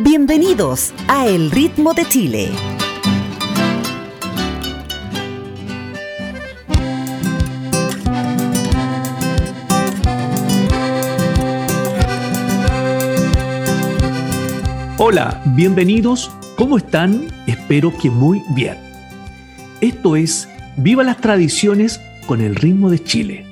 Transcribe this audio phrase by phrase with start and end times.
[0.00, 2.50] Bienvenidos a El Ritmo de Chile.
[14.98, 16.30] Hola, bienvenidos.
[16.56, 17.26] ¿Cómo están?
[17.48, 18.76] Espero que muy bien.
[19.80, 23.44] Esto es Viva las Tradiciones con el ritmo de Chile.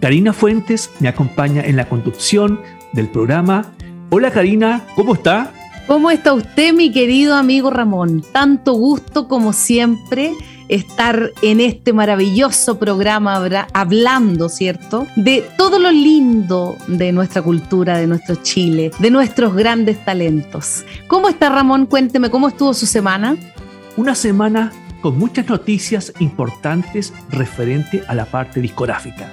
[0.00, 2.60] Karina Fuentes me acompaña en la conducción
[2.92, 3.70] del programa.
[4.10, 5.52] Hola Karina, ¿cómo está?
[5.86, 8.24] ¿Cómo está usted, mi querido amigo Ramón?
[8.32, 10.32] Tanto gusto como siempre
[10.68, 15.06] estar en este maravilloso programa hablando, ¿cierto?
[15.14, 20.86] De todo lo lindo de nuestra cultura, de nuestro Chile, de nuestros grandes talentos.
[21.06, 21.84] ¿Cómo está Ramón?
[21.84, 23.36] Cuénteme, ¿cómo estuvo su semana?
[23.98, 29.30] Una semana con muchas noticias importantes referente a la parte discográfica.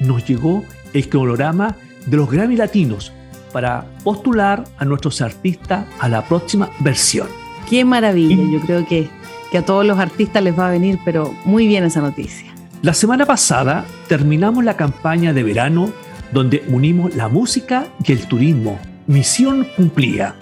[0.00, 3.13] Nos llegó el cronograma de los Grammy Latinos
[3.54, 7.28] para postular a nuestros artistas a la próxima versión.
[7.70, 9.08] Qué maravilla, yo creo que,
[9.52, 12.52] que a todos los artistas les va a venir, pero muy bien esa noticia.
[12.82, 15.90] La semana pasada terminamos la campaña de verano
[16.32, 18.78] donde unimos la música y el turismo.
[19.06, 20.34] Misión cumplida.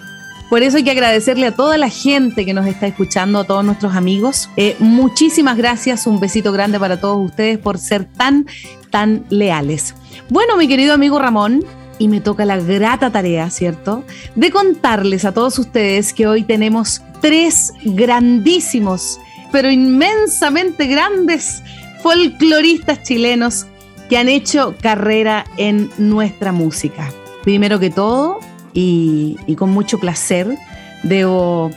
[0.49, 3.63] Por eso hay que agradecerle a toda la gente que nos está escuchando, a todos
[3.63, 4.49] nuestros amigos.
[4.57, 8.47] Eh, muchísimas gracias, un besito grande para todos ustedes por ser tan,
[8.89, 9.95] tan leales.
[10.29, 11.63] Bueno, mi querido amigo Ramón,
[11.99, 14.03] y me toca la grata tarea, ¿cierto?,
[14.35, 19.19] de contarles a todos ustedes que hoy tenemos tres grandísimos,
[19.51, 21.61] pero inmensamente grandes
[22.01, 23.65] folcloristas chilenos
[24.09, 27.09] que han hecho carrera en nuestra música.
[27.43, 28.39] Primero que todo,
[28.73, 30.57] y, y con mucho placer,
[31.03, 31.71] debo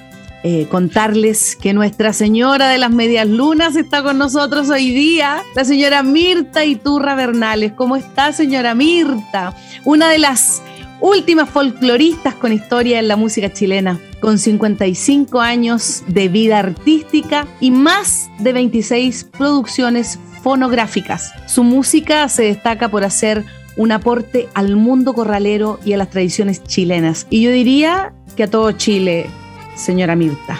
[0.48, 5.64] eh, contarles que Nuestra Señora de las Medias Lunas está con nosotros hoy día, la
[5.64, 7.72] señora Mirta Iturra Bernales.
[7.72, 9.56] ¿Cómo está, señora Mirta?
[9.84, 10.62] Una de las
[11.00, 17.72] últimas folcloristas con historia en la música chilena, con 55 años de vida artística y
[17.72, 21.32] más de 26 producciones fonográficas.
[21.48, 23.44] Su música se destaca por hacer
[23.76, 27.26] un aporte al mundo corralero y a las tradiciones chilenas.
[27.30, 29.28] Y yo diría que a todo Chile
[29.76, 30.58] señora Mirta.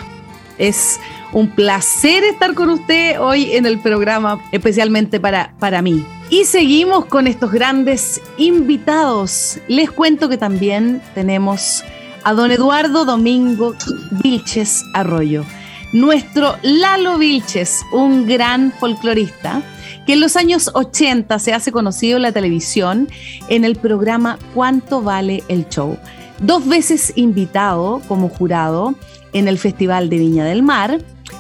[0.59, 1.01] Es
[1.33, 6.05] un placer estar con usted hoy en el programa, especialmente para, para mí.
[6.31, 9.59] Y seguimos con estos grandes invitados.
[9.69, 11.85] Les cuento que también tenemos
[12.25, 13.75] a don Eduardo Domingo
[14.23, 15.45] Vilches Arroyo,
[15.93, 19.63] nuestro Lalo Vilches, un gran folclorista
[20.07, 23.09] que en los años 80 se hace conocido en la televisión
[23.49, 25.99] en el programa ¿Cuánto vale el show?
[26.41, 28.95] Dos veces invitado como jurado
[29.33, 30.99] en el Festival de Viña del Mar,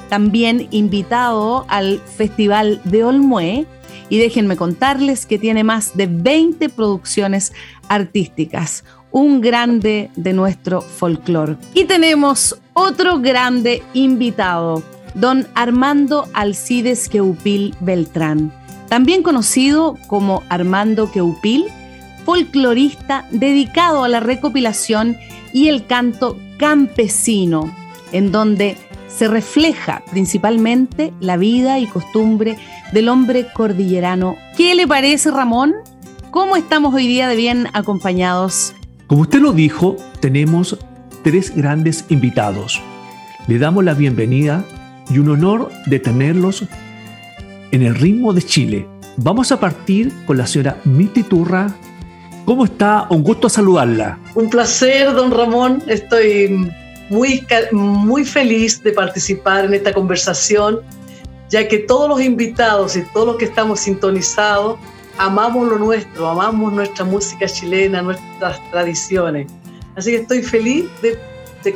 [0.08, 3.66] también invitado al Festival de Olmué
[4.08, 7.52] y déjenme contarles que tiene más de 20 producciones
[7.88, 11.56] artísticas, un grande de nuestro folclore.
[11.74, 14.82] Y tenemos otro grande invitado,
[15.14, 18.52] don Armando Alcides Queupil Beltrán,
[18.88, 21.66] también conocido como Armando Queupil
[22.26, 25.16] folclorista dedicado a la recopilación
[25.52, 27.72] y el canto campesino,
[28.10, 28.76] en donde
[29.06, 32.58] se refleja principalmente la vida y costumbre
[32.92, 34.34] del hombre cordillerano.
[34.56, 35.74] ¿Qué le parece, Ramón?
[36.32, 38.74] ¿Cómo estamos hoy día de bien acompañados?
[39.06, 40.76] Como usted lo dijo, tenemos
[41.22, 42.82] tres grandes invitados.
[43.46, 44.64] Le damos la bienvenida
[45.08, 46.64] y un honor de tenerlos
[47.70, 48.88] en el ritmo de Chile.
[49.16, 51.72] Vamos a partir con la señora Miti Turra
[52.46, 53.08] ¿Cómo está?
[53.10, 54.20] Un gusto saludarla.
[54.36, 55.82] Un placer, don Ramón.
[55.88, 56.70] Estoy
[57.10, 60.80] muy, muy feliz de participar en esta conversación,
[61.50, 64.78] ya que todos los invitados y todos los que estamos sintonizados
[65.18, 69.48] amamos lo nuestro, amamos nuestra música chilena, nuestras tradiciones.
[69.96, 71.18] Así que estoy feliz de,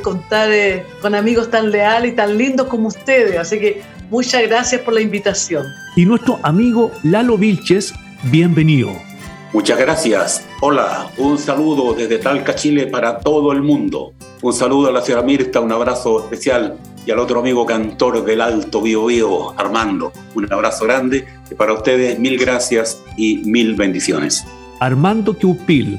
[0.05, 3.37] contar eh, con amigos tan leales y tan lindos como ustedes.
[3.37, 5.67] Así que muchas gracias por la invitación.
[5.97, 7.93] Y nuestro amigo Lalo Vilches,
[8.31, 9.10] bienvenido.
[9.53, 10.47] Muchas gracias.
[10.61, 14.13] Hola, un saludo desde Talca, Chile para todo el mundo.
[14.43, 18.43] Un saludo a la señora Mirta, un abrazo especial y al otro amigo cantor del
[18.43, 20.13] Alto Bio Bio, Armando.
[20.37, 24.47] Un abrazo grande y para ustedes mil gracias y mil bendiciones.
[24.79, 25.99] Armando Cupil,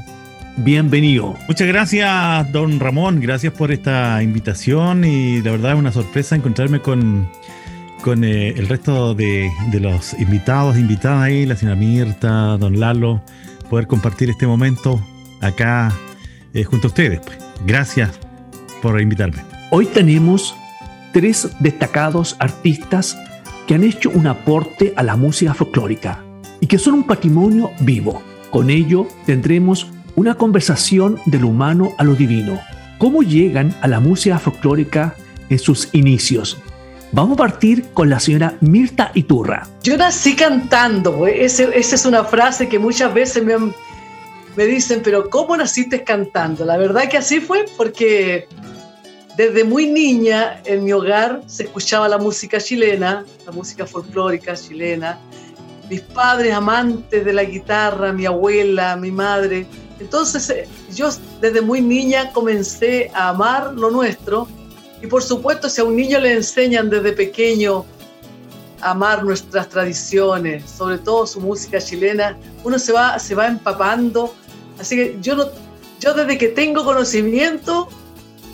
[0.55, 1.35] bienvenido.
[1.49, 3.19] Muchas gracias, don Ramón.
[3.19, 7.29] Gracias por esta invitación y la verdad es una sorpresa encontrarme con,
[8.01, 13.21] con eh, el resto de, los invitados, invitadas ahí, la señora Mirta, don Lalo,
[13.69, 14.99] poder compartir este momento
[15.39, 15.93] acá
[16.53, 17.19] eh, junto a ustedes.
[17.19, 17.37] Pues.
[17.65, 18.19] Gracias
[18.81, 19.43] por invitarme.
[19.69, 20.55] Hoy tenemos
[21.13, 23.17] tres destacados artistas
[23.67, 26.23] que han hecho un aporte a la música folclórica
[26.59, 28.21] y que son un patrimonio vivo.
[28.49, 32.59] Con ello tendremos una conversación del humano a lo divino.
[32.97, 35.15] ¿Cómo llegan a la música folclórica
[35.49, 36.61] en sus inicios?
[37.13, 39.67] Vamos a partir con la señora Mirta Iturra.
[39.83, 43.57] Yo nací cantando, esa es una frase que muchas veces me,
[44.55, 46.63] me dicen, pero ¿cómo naciste cantando?
[46.63, 48.47] La verdad que así fue porque
[49.35, 55.19] desde muy niña en mi hogar se escuchaba la música chilena, la música folclórica chilena.
[55.89, 59.67] Mis padres amantes de la guitarra, mi abuela, mi madre.
[59.99, 60.65] Entonces eh,
[60.95, 61.09] yo
[61.41, 64.47] desde muy niña comencé a amar lo nuestro
[65.01, 67.85] y por supuesto si a un niño le enseñan desde pequeño
[68.81, 74.33] a amar nuestras tradiciones, sobre todo su música chilena, uno se va, se va empapando.
[74.79, 75.51] Así que yo,
[75.99, 77.89] yo desde que tengo conocimiento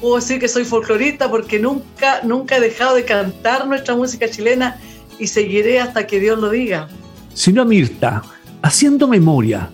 [0.02, 4.80] puedo decir que soy folclorista porque nunca, nunca he dejado de cantar nuestra música chilena
[5.20, 6.88] y seguiré hasta que Dios lo diga.
[7.34, 8.24] Sino Mirta,
[8.62, 9.70] haciendo memoria,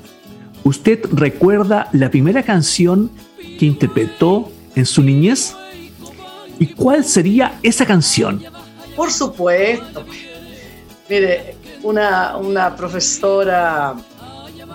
[0.63, 3.11] ¿usted recuerda la primera canción
[3.59, 5.55] que interpretó en su niñez?
[6.59, 8.43] ¿Y cuál sería esa canción?
[8.95, 10.05] Por supuesto.
[11.09, 13.95] Mire, una, una profesora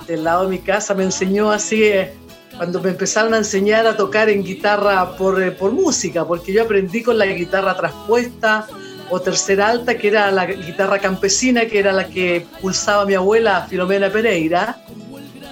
[0.06, 2.12] del lado de mi casa me enseñó así eh,
[2.56, 6.64] cuando me empezaron a enseñar a tocar en guitarra por, eh, por música, porque yo
[6.64, 8.66] aprendí con la guitarra traspuesta
[9.10, 13.66] o tercera alta, que era la guitarra campesina, que era la que pulsaba mi abuela
[13.68, 14.82] Filomena Pereira.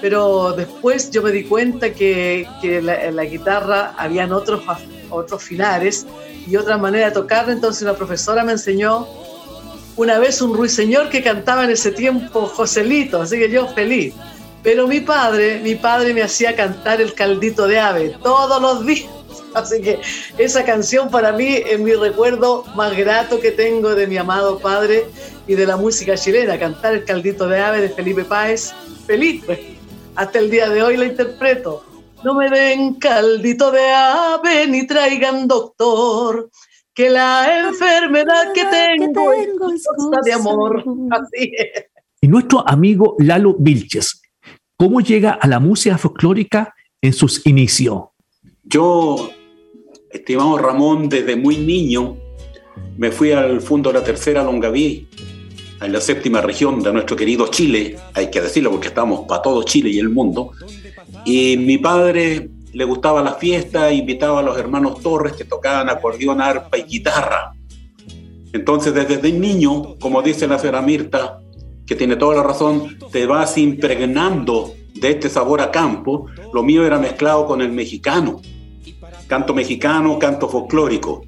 [0.01, 4.63] Pero después yo me di cuenta que, que la, la, guitarra habían otros,
[5.11, 6.07] otros finares
[6.47, 9.07] y otra manera de tocar, entonces una profesora me enseñó
[9.97, 14.15] una vez un ruiseñor que cantaba en ese tiempo Joselito, así que yo feliz.
[14.63, 19.09] Pero mi padre, mi padre me hacía cantar el caldito de ave todos los días.
[19.55, 20.01] Así que
[20.37, 25.07] esa canción para mí es mi recuerdo más grato que tengo de mi amado padre
[25.47, 26.59] y de la música chilena.
[26.59, 28.75] Cantar el caldito de ave de Felipe Páez.
[29.07, 29.79] Felipe.
[30.15, 31.83] Hasta el día de hoy la interpreto.
[32.25, 36.51] No me den caldito de ave ni traigan doctor,
[36.95, 40.85] que la enfermedad que tengo, es cosa de amor.
[41.11, 41.85] Así es.
[42.21, 44.23] Y nuestro amigo Lalo Vilches,
[44.79, 48.09] ¿Cómo llega a la música folclórica en sus inicios?
[48.63, 49.31] Yo,
[50.11, 52.19] estimado Ramón, desde muy niño
[52.99, 55.09] me fui al Fondo de la Tercera Longaví,
[55.81, 59.63] en la séptima región de nuestro querido Chile, hay que decirlo porque estamos para todo
[59.63, 60.53] Chile y el mundo.
[61.27, 66.41] Y mi padre le gustaba la fiesta, invitaba a los hermanos Torres que tocaban acordeón,
[66.41, 67.53] arpa y guitarra.
[68.53, 71.41] Entonces, desde niño, como dice la señora Mirta,
[71.85, 76.27] que tiene toda la razón, te vas impregnando de este sabor a campo.
[76.55, 78.41] Lo mío era mezclado con el mexicano,
[79.27, 81.23] canto mexicano, canto folclórico,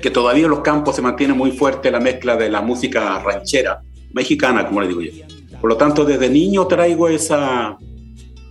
[0.00, 3.82] que todavía en los campos se mantiene muy fuerte la mezcla de la música ranchera,
[4.12, 5.10] mexicana, como le digo yo.
[5.60, 7.76] Por lo tanto, desde niño traigo esa,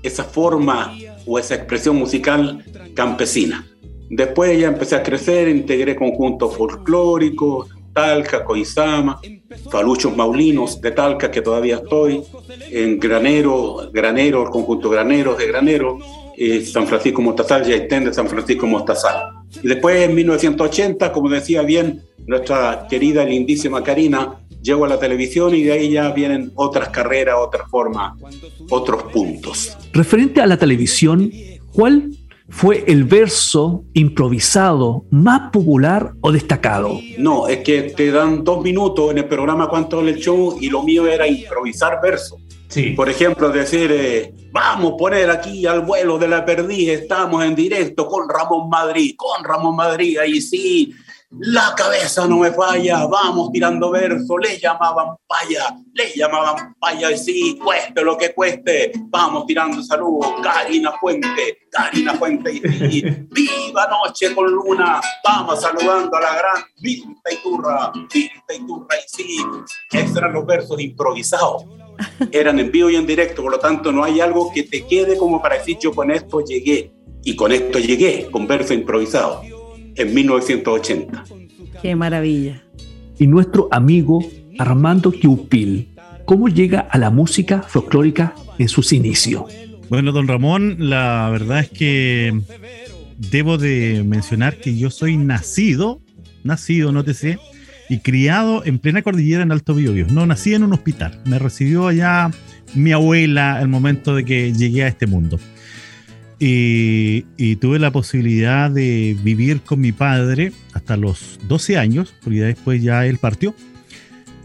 [0.03, 0.93] esa forma
[1.25, 2.63] o esa expresión musical
[2.93, 3.67] campesina.
[4.09, 9.19] Después ya empecé a crecer, integré conjuntos folclóricos, Talca, Coizama,
[9.71, 12.21] Faluchos Maulinos de Talca, que todavía estoy,
[12.69, 15.97] en Granero, Granero, el conjunto Graneros de Granero,
[16.37, 19.31] eh, San Francisco Mostazal, Yaitén de San Francisco Mostazal.
[19.63, 24.35] Y después, en 1980, como decía bien nuestra querida lindísima Karina,
[24.67, 28.13] llego a la televisión y de ahí ya vienen otras carreras, otras formas,
[28.69, 29.77] otros puntos.
[29.93, 31.31] Referente a la televisión,
[31.71, 32.11] ¿cuál
[32.49, 36.99] fue el verso improvisado más popular o destacado?
[37.17, 40.83] No, es que te dan dos minutos en el programa Cuánto el show y lo
[40.83, 42.37] mío era improvisar verso.
[42.67, 42.89] Sí.
[42.91, 47.55] Por ejemplo, decir, eh, vamos a poner aquí al vuelo de la perdiz, estamos en
[47.55, 50.93] directo con Ramón Madrid, con Ramón Madrid, ahí sí,
[51.29, 57.11] la cabeza no me falla, vamos tirando verso, le llamaban paya, le llamaban paya.
[57.11, 62.53] Y sí, cueste lo que cueste, vamos tirando saludos, Karina Fuente, Karina Fuente.
[62.53, 68.95] Y sí, viva noche con luna, vamos saludando a la gran Vinta Iturra, Vinta Iturra.
[68.97, 69.45] Y sí,
[69.91, 71.65] esos eran los versos improvisados,
[72.31, 75.17] eran en vivo y en directo, por lo tanto no hay algo que te quede
[75.17, 76.93] como para decir yo con esto llegué,
[77.23, 79.56] y con esto llegué, con verso improvisado
[79.97, 81.25] en 1980.
[81.81, 82.63] Qué maravilla.
[83.19, 84.23] Y nuestro amigo
[84.57, 85.89] Armando Kiupil,
[86.25, 89.43] ¿cómo llega a la música folclórica en sus inicios?
[89.89, 92.39] Bueno, don Ramón, la verdad es que
[93.17, 96.01] debo de mencionar que yo soy nacido,
[96.43, 97.39] nacido, no te sé,
[97.89, 100.07] y criado en plena cordillera en Alto Biobío.
[100.09, 102.29] No nací en un hospital, me recibió allá
[102.75, 105.39] mi abuela al momento de que llegué a este mundo.
[106.39, 112.81] Y, tuve la posibilidad de vivir con mi padre hasta los 12 años, porque después
[112.81, 113.55] ya él partió.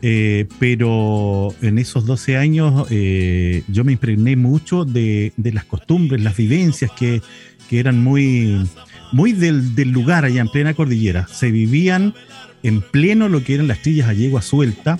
[0.04, 6.36] Eh, pero en esos 12 años eh, yo me impregné mucho de, las costumbres, las
[6.36, 7.20] vivencias que,
[7.70, 8.68] eran muy,
[9.12, 11.26] muy del, del, lugar allá en plena cordillera.
[11.28, 12.12] Se vivían
[12.62, 14.98] en pleno lo que eran las trillas a yegua suelta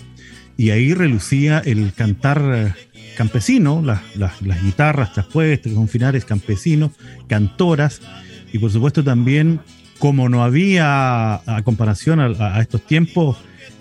[0.56, 2.74] y ahí relucía el cantar
[3.22, 6.90] campesino, las, las, guitarras traspuestas, con finales campesinos,
[7.28, 8.00] cantoras,
[8.52, 9.60] y por supuesto también,
[10.00, 13.36] como no había, a comparación a, estos tiempos,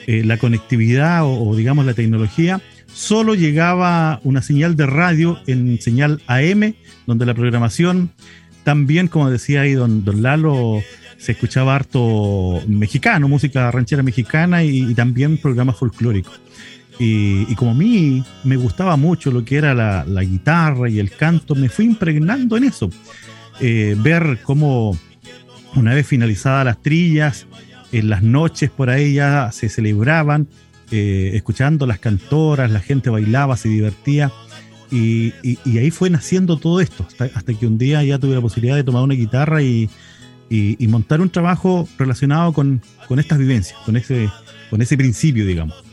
[0.05, 2.61] eh, la conectividad o, digamos la tecnología,
[2.93, 6.75] solo llegaba una señal de radio en señal AM,
[7.07, 8.11] donde la programación
[8.63, 10.83] también, como decía ahí don, don Lalo,
[11.17, 16.39] se escuchaba harto mexicano, música ranchera mexicana y también programas folclóricos.
[17.03, 21.55] Y, como a mí me gustaba mucho lo que era la, guitarra y el canto,
[21.55, 22.91] me fui impregnando en eso.
[23.59, 24.95] Eh, ver cómo
[25.75, 27.47] una vez finalizadas las trillas,
[27.91, 30.47] en las noches por ahí ya se celebraban,
[30.91, 34.31] eh, escuchando las cantoras, la gente bailaba, se divertía.
[34.91, 35.33] Y,
[35.65, 39.01] ahí fue naciendo todo esto, hasta, que un día ya tuve la posibilidad de tomar
[39.01, 39.89] una guitarra y,
[40.87, 44.29] montar un trabajo relacionado con, con estas vivencias, con ese,
[44.69, 45.90] con ese principio, digamos.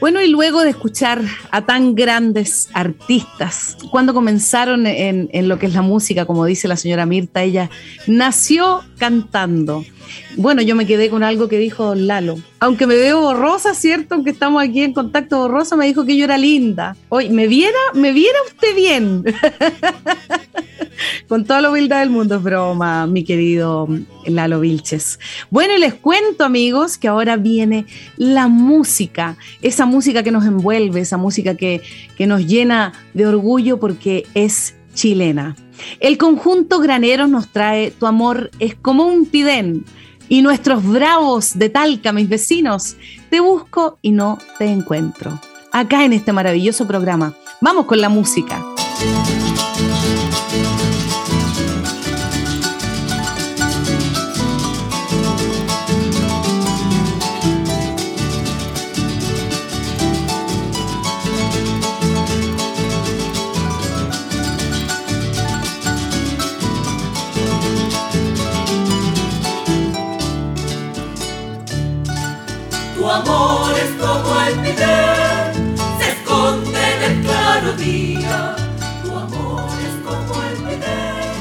[0.00, 5.74] Bueno, y luego de escuchar a tan grandes artistas, cuando comenzaron en, lo que es
[5.74, 7.68] la música, como dice la señora Mirta, ella
[8.06, 9.84] nació cantando.
[10.36, 12.36] Bueno, yo me quedé con algo que dijo Lalo.
[12.60, 14.14] Aunque me veo borrosa, ¿cierto?
[14.14, 16.96] Aunque estamos aquí en contacto borroso, me dijo que yo era linda.
[17.08, 19.24] Oye, me viera, me viera usted bien.
[21.28, 23.88] con toda la humildad del mundo, broma, mi querido
[24.26, 25.18] Lalo Vilches.
[25.50, 27.86] Bueno, y les cuento, amigos, que ahora viene
[28.16, 31.82] la música, esa música que nos envuelve, esa música que,
[32.16, 35.56] que nos llena de orgullo porque es chilena.
[36.00, 39.84] El conjunto Graneros nos trae Tu amor es como un pidén.
[40.28, 42.96] Y nuestros bravos de Talca, mis vecinos,
[43.30, 45.40] te busco y no te encuentro.
[45.72, 47.34] Acá en este maravilloso programa.
[47.60, 48.62] Vamos con la música.
[73.18, 78.56] Amor es como el pidel, se esconde en el claro día.
[79.02, 81.36] Tu amor es como el pidel,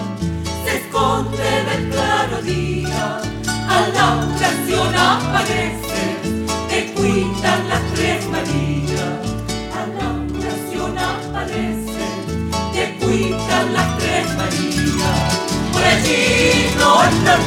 [0.65, 3.21] se esconde en el claro día.
[3.69, 6.03] A la oración aparece,
[6.69, 9.19] te cuidan las tres Marías.
[9.79, 10.07] A la
[10.37, 12.05] oración aparece,
[12.73, 15.19] te cuidan las tres Marías.
[15.73, 17.46] Por allí no, no,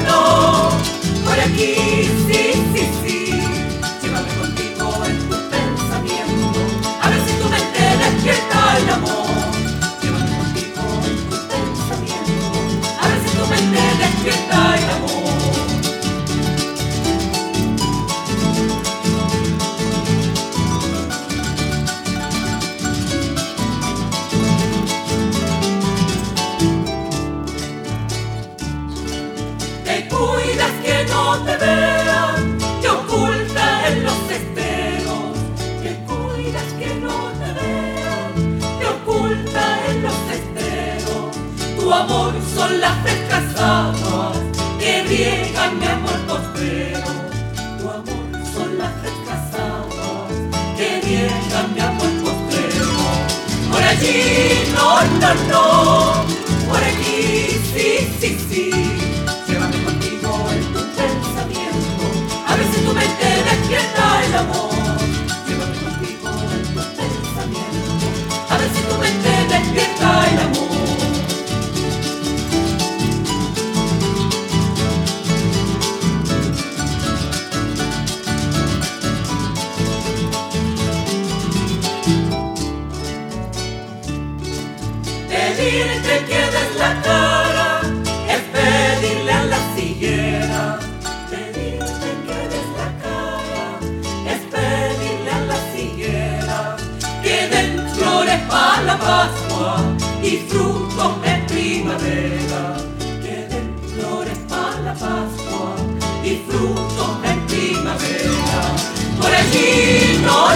[110.23, 110.49] no,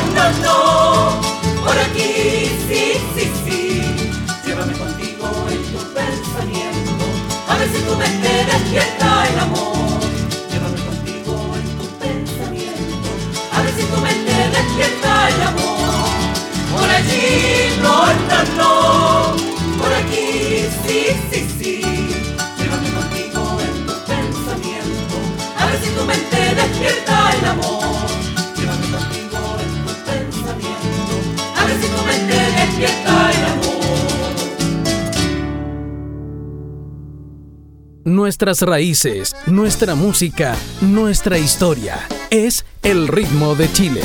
[0.43, 1.21] no,
[1.65, 3.83] por aquí, sí, sí, sí.
[4.45, 7.05] Llévame contigo en tu pensamiento,
[7.49, 10.01] a ver si tu mente despierta el amor.
[10.51, 13.09] Llévame contigo en tu pensamiento,
[13.53, 16.09] a ver si tu mente despierta el amor.
[16.73, 19.37] Por allí, no, no, no,
[19.79, 21.83] por aquí, sí, sí, sí.
[22.59, 25.17] Llévame contigo en tu pensamiento,
[25.59, 27.84] a ver si tu mente despierta el amor.
[38.05, 42.07] Nuestras raíces, nuestra música, nuestra historia.
[42.29, 44.03] Es el ritmo de Chile.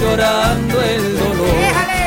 [0.00, 1.58] Llorando el dolor.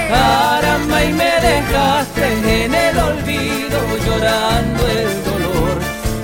[0.10, 5.76] Caramba, y me dejaste en el olvido llorando el dolor.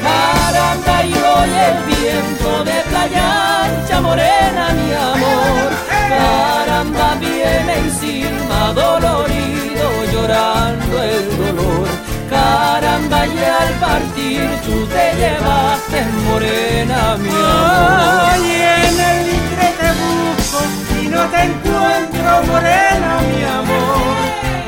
[0.03, 5.69] Caramba, y hoy el viento de playa ancha morena, mi amor.
[6.09, 11.87] Caramba, viene encima dolorido llorando el dolor.
[12.29, 18.27] Caramba, y al partir tú te llevaste morena, mi amor.
[18.33, 18.45] Ay,
[18.85, 19.36] en el
[21.31, 24.15] te encuentro, morena, mi amor.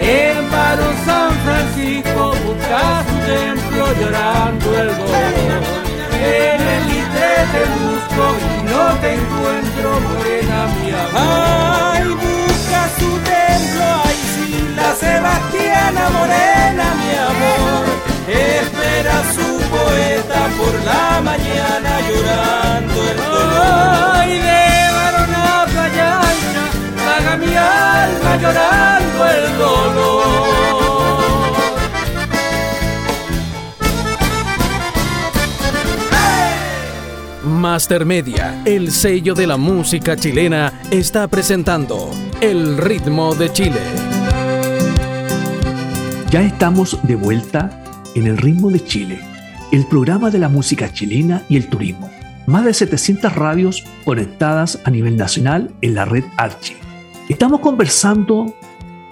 [0.02, 5.64] En Barón San Francisco busca su templo llorando el dolor.
[6.22, 8.24] En el litre te busco
[8.56, 11.94] y no te encuentro, morena, mi amor.
[11.94, 17.86] Ay, busca su templo, ay sí, la Sebastiana Morena, mi amor.
[18.28, 23.90] Espera su poeta por la mañana llorando el dolor.
[27.20, 30.24] Paga mi alma llorando el dolor.
[37.44, 43.82] Master Media, el sello de la música chilena, está presentando El ritmo de Chile.
[46.30, 47.84] Ya estamos de vuelta
[48.16, 49.20] en el ritmo de Chile,
[49.74, 52.10] el programa de la música chilena y el turismo.
[52.46, 56.89] Más de 700 radios conectadas a nivel nacional en la red Archi.
[57.30, 58.56] Estamos conversando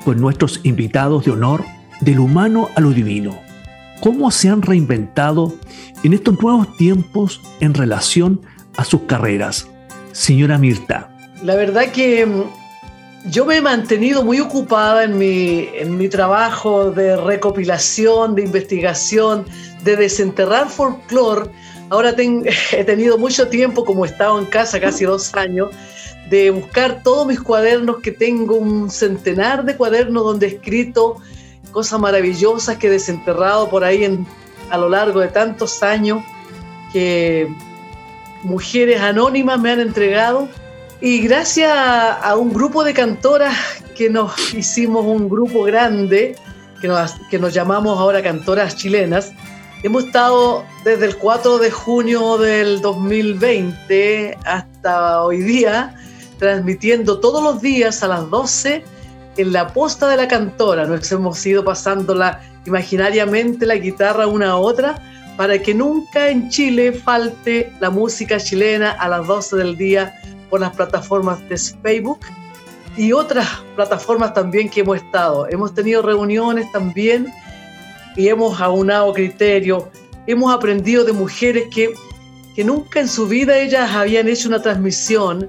[0.03, 1.63] con nuestros invitados de honor
[2.01, 3.39] del humano a lo divino.
[4.01, 5.53] ¿Cómo se han reinventado
[6.03, 8.41] en estos nuevos tiempos en relación
[8.75, 9.67] a sus carreras?
[10.13, 15.95] Señora Mirta, La verdad que mm, yo me he mantenido muy ocupada en mi, en
[15.95, 19.45] mi trabajo de recopilación, de investigación,
[19.84, 21.51] de desenterrar folclore.
[21.91, 22.15] Ahora
[22.71, 25.69] he tenido mucho tiempo, como he estado en casa casi dos años,
[26.30, 31.18] de buscar todos mis cuadernos, que tengo un centenar de cuadernos donde he escrito
[31.72, 34.26] cosas maravillosas que he desenterrado por ahí en,
[34.70, 36.24] a lo largo de tantos años,
[36.92, 37.48] que
[38.44, 40.50] mujeres anónimas me han entregado.
[41.00, 43.56] Y gracias a, un grupo de cantoras
[43.96, 46.36] que nos hicimos un grupo grande,
[46.82, 49.32] que nos, que nos llamamos ahora Cantoras Chilenas,
[49.84, 55.96] hemos estado desde el 4 de junio del 2020 hasta hoy día
[56.38, 58.84] transmitiendo todos los días a las 12
[59.38, 60.86] en la posta de la cantora.
[60.86, 65.02] Nos hemos ido pasándola imaginariamente la guitarra una a otra
[65.38, 70.13] para que nunca en Chile falte la música chilena a las 12 del día
[70.50, 72.19] por las plataformas de Facebook
[72.97, 75.47] y otras plataformas también que hemos estado.
[75.50, 77.28] Hemos tenido reuniones también
[78.15, 79.84] y hemos aunado criterios,
[80.26, 81.93] hemos aprendido de mujeres que,
[82.56, 85.47] que nunca en su vida ellas habían hecho una transmisión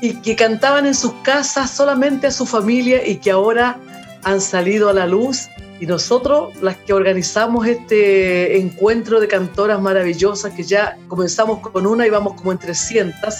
[0.00, 3.78] y que cantaban en sus casas solamente a su familia y que ahora
[4.22, 5.48] han salido a la luz.
[5.78, 12.06] Y nosotros las que organizamos este encuentro de cantoras maravillosas que ya comenzamos con una
[12.06, 13.34] y vamos como en 300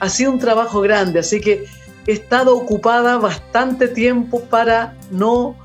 [0.00, 1.20] ha sido un trabajo grande.
[1.20, 1.64] Así que
[2.06, 5.56] he estado ocupada bastante tiempo para no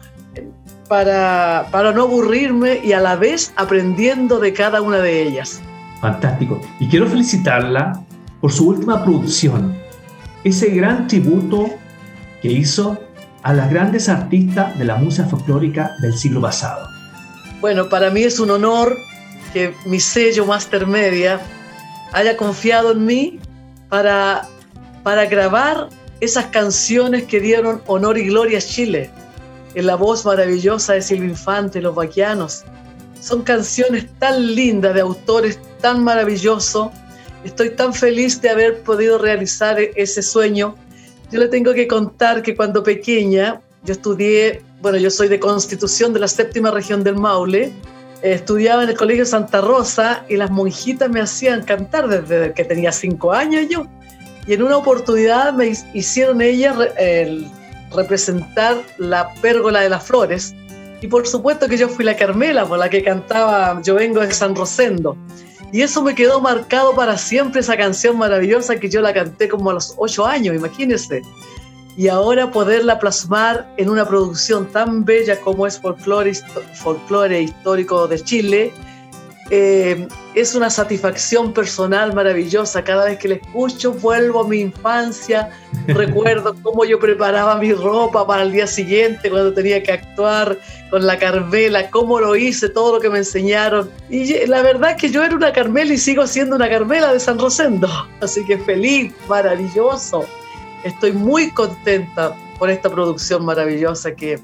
[0.88, 5.62] para, para no aburrirme y a la vez aprendiendo de cada una de ellas.
[6.02, 6.62] Fantástico.
[6.80, 8.04] Y quiero felicitarla
[8.42, 9.74] por su última producción,
[10.44, 11.70] ese gran tributo
[12.42, 13.00] que hizo
[13.44, 16.88] a las grandes artistas de la música folclórica del siglo pasado.
[17.62, 18.98] Bueno, para mí es un honor
[19.54, 21.40] que mi sello Master Media
[22.12, 23.40] haya confiado en mí
[23.90, 24.48] para,
[25.04, 29.10] para grabar esas canciones que dieron honor y gloria a Chile,
[29.76, 32.64] en la voz maravillosa de Silvio Infante, Los Vaquianos.
[33.20, 36.90] Son canciones tan lindas de autores tan maravillosos.
[37.44, 40.76] Estoy tan feliz de haber podido realizar ese sueño.
[41.32, 46.14] Yo le tengo que contar que cuando pequeña, yo estudié, bueno, yo soy de Constitución
[46.14, 47.72] de la séptima región del Maule,
[48.22, 52.92] estudiaba en el Colegio Santa Rosa y las monjitas me hacían cantar desde que tenía
[52.92, 53.86] cinco años yo.
[54.48, 56.76] Y en una oportunidad me hicieron ellas
[57.94, 60.54] representar la pérgola de las flores.
[61.02, 64.32] Y por supuesto que yo fui la Carmela, por la que cantaba Yo vengo de
[64.32, 65.18] San Rosendo.
[65.74, 69.72] Y eso me quedó marcado para siempre, esa canción maravillosa que yo la canté como
[69.72, 71.24] a los ocho años, imagínense.
[71.98, 78.72] Y ahora poderla plasmar en una producción tan bella como es folclore Histórico de Chile,
[79.56, 82.84] eh, es una satisfacción personal maravillosa.
[82.84, 85.52] Cada vez que la escucho vuelvo a mi infancia,
[85.88, 90.58] recuerdo cómo yo preparaba mi ropa para el día siguiente cuando tenía que actuar
[90.90, 93.92] con la Carmela, cómo lo hice, todo lo que me enseñaron.
[94.10, 97.20] Y la verdad es que yo era una Carmela y sigo siendo una Carmela de
[97.20, 97.88] San Rosendo.
[98.22, 100.26] Así que feliz, maravilloso.
[100.84, 104.40] Estoy muy contenta por esta producción maravillosa que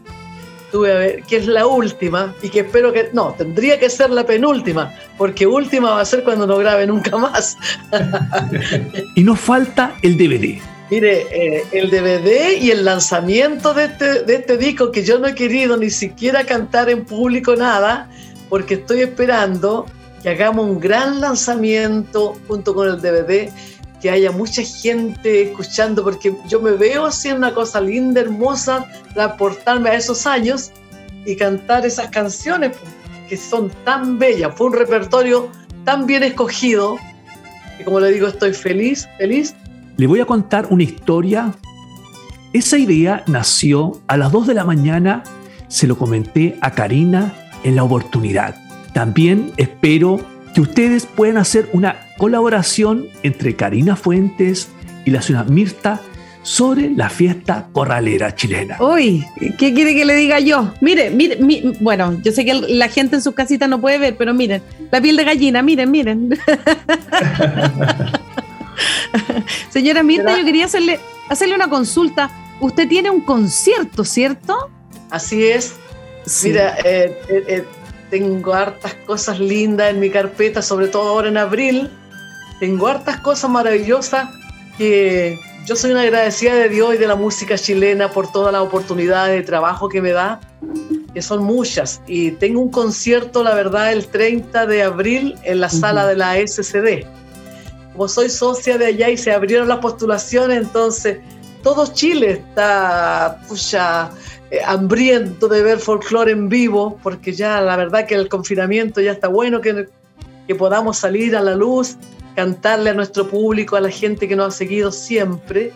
[0.71, 4.09] tuve a ver, que es la última y que espero que, no, tendría que ser
[4.09, 7.57] la penúltima, porque última va a ser cuando no grabe nunca más.
[9.15, 10.59] y nos falta el DVD.
[10.89, 15.27] Mire, eh, el DVD y el lanzamiento de este, de este disco que yo no
[15.27, 18.09] he querido ni siquiera cantar en público nada,
[18.49, 19.85] porque estoy esperando
[20.23, 23.51] que hagamos un gran lanzamiento junto con el DVD
[24.01, 28.85] que haya mucha gente escuchando, porque yo me veo haciendo una cosa linda, hermosa,
[29.17, 30.71] aportarme a esos años
[31.25, 32.77] y cantar esas canciones
[33.27, 34.53] que son tan bellas.
[34.55, 35.49] Fue un repertorio
[35.83, 36.97] tan bien escogido
[37.77, 39.53] que, como le digo, estoy feliz, feliz.
[39.97, 41.53] Le voy a contar una historia.
[42.53, 45.23] Esa idea nació a las 2 de la mañana,
[45.67, 47.33] se lo comenté a Karina
[47.63, 48.55] en la oportunidad.
[48.93, 50.19] También espero
[50.53, 54.67] que ustedes puedan hacer una colaboración entre Karina Fuentes
[55.05, 56.01] y la señora Mirta
[56.43, 58.77] sobre la fiesta corralera chilena.
[58.79, 59.25] Uy,
[59.57, 60.73] ¿qué quiere que le diga yo?
[60.81, 61.39] Mire, mire,
[61.79, 65.01] bueno, yo sé que la gente en sus casitas no puede ver, pero miren, la
[65.01, 66.29] piel de gallina, miren, miren.
[69.69, 72.29] Señora Mirta, yo quería hacerle, hacerle una consulta.
[72.59, 74.69] Usted tiene un concierto, ¿cierto?
[75.09, 75.75] Así es.
[76.43, 77.65] Mira, eh, eh, eh
[78.09, 81.89] tengo hartas cosas lindas en mi carpeta, sobre todo ahora en abril.
[82.59, 84.29] Tengo hartas cosas maravillosas
[84.77, 88.61] que yo soy una agradecida de Dios y de la música chilena por todas las
[88.61, 90.39] oportunidades de trabajo que me da,
[91.13, 92.01] que son muchas.
[92.07, 96.35] Y tengo un concierto, la verdad, el 30 de abril en la sala de la
[96.35, 97.05] SCD.
[97.93, 101.19] Como soy socia de allá y se abrieron las postulaciones, entonces
[101.61, 104.09] todo Chile está pucha,
[104.51, 109.11] eh, hambriento de ver folclore en vivo, porque ya la verdad que el confinamiento ya
[109.11, 109.87] está bueno, que,
[110.47, 111.97] que podamos salir a la luz,
[112.39, 115.73] cantarle a nuestro público, a la gente que nos ha seguido siempre.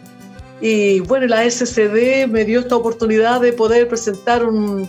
[0.62, 4.88] Y bueno, la SCD me dio esta oportunidad de poder presentar un,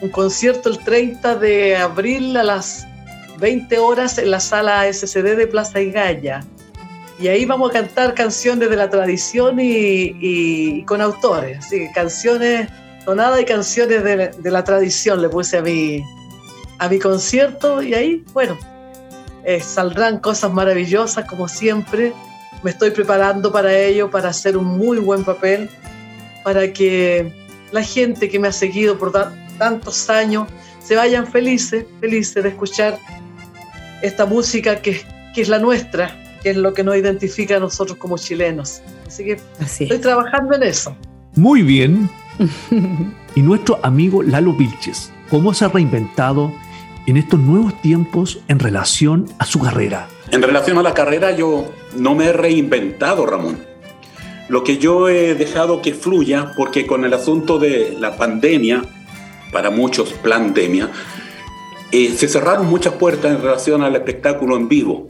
[0.00, 2.86] un concierto el 30 de abril a las
[3.38, 6.42] 20 horas en la sala SCD de Plaza Igaya.
[7.20, 12.70] Y ahí vamos a cantar canciones de la tradición y, y con autores, así canciones
[13.04, 16.02] tonada y canciones de, la tradición le puse a mi,
[16.78, 18.56] a mi concierto y ahí, bueno,
[19.44, 22.12] eh, saldrán cosas maravillosas como siempre.
[22.62, 25.68] Me estoy preparando para ello, para hacer un muy buen papel,
[26.44, 27.32] para que
[27.72, 29.12] la gente que me ha seguido por
[29.58, 30.48] tantos años
[30.80, 32.98] se vayan felices, felices de escuchar
[34.02, 35.00] esta música que,
[35.34, 38.82] que es la nuestra, que es lo que nos identifica a nosotros como chilenos.
[39.06, 40.96] Así que estoy trabajando en eso.
[41.34, 42.10] Muy bien,
[43.34, 46.52] y nuestro amigo Lalo Vilches, ¿cómo se ha reinventado
[47.06, 50.08] en estos nuevos tiempos en relación a su carrera?
[50.30, 53.58] En relación a la carrera yo no me he reinventado, Ramón.
[54.48, 58.82] Lo que yo he dejado que fluya, porque con el asunto de la pandemia,
[59.52, 60.90] para muchos pandemia,
[61.90, 65.06] eh, se cerraron muchas puertas en relación al espectáculo en vivo.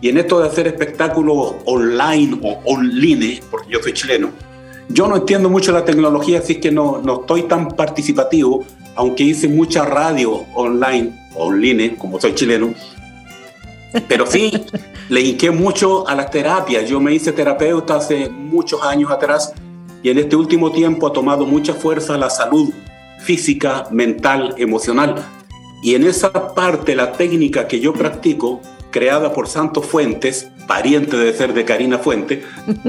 [0.00, 4.30] Y en esto de hacer espectáculos online o online, porque yo soy chileno,
[4.88, 8.64] yo no entiendo mucho la tecnología, así que no, no estoy tan participativo,
[8.98, 12.74] aunque hice mucha radio online, online, como soy chileno.
[14.08, 14.50] Pero sí,
[15.08, 16.90] le hinqué mucho a las terapias.
[16.90, 19.52] Yo me hice terapeuta hace muchos años atrás
[20.02, 22.70] y en este último tiempo ha tomado mucha fuerza la salud
[23.20, 25.14] física, mental, emocional.
[25.80, 31.32] Y en esa parte, la técnica que yo practico, creada por Santos Fuentes, pariente de
[31.32, 32.44] ser de Karina Fuente,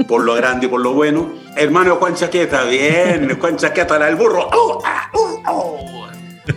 [0.06, 1.32] por lo grande y por lo bueno.
[1.56, 4.48] Hermano Juan Chaqueta, bien, Juan Chaqueta, la del burro.
[4.52, 6.08] ¡Oh, ah, oh, oh!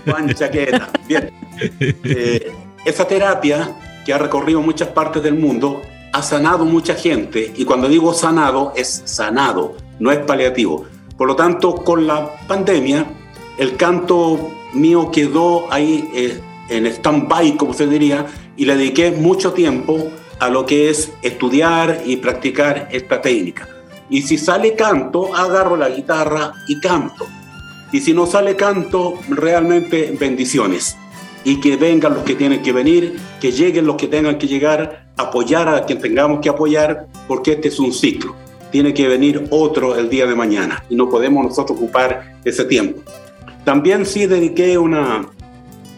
[0.06, 1.32] Juan Chaqueta, bien.
[1.80, 2.52] Eh,
[2.86, 3.74] esa terapia
[4.06, 5.82] que ha recorrido muchas partes del mundo
[6.12, 10.86] ha sanado mucha gente y cuando digo sanado es sanado, no es paliativo.
[11.18, 13.06] Por lo tanto, con la pandemia,
[13.58, 18.26] el canto mío quedó ahí eh, en stand-by, como se diría,
[18.58, 20.10] y le dediqué mucho tiempo
[20.40, 23.68] a lo que es estudiar y practicar esta técnica.
[24.10, 27.26] Y si sale canto, agarro la guitarra y canto.
[27.92, 30.98] Y si no sale canto, realmente bendiciones.
[31.44, 35.08] Y que vengan los que tienen que venir, que lleguen los que tengan que llegar,
[35.18, 38.36] apoyar a quien tengamos que apoyar, porque este es un ciclo.
[38.72, 43.02] Tiene que venir otro el día de mañana y no podemos nosotros ocupar ese tiempo.
[43.64, 45.26] También sí dediqué una,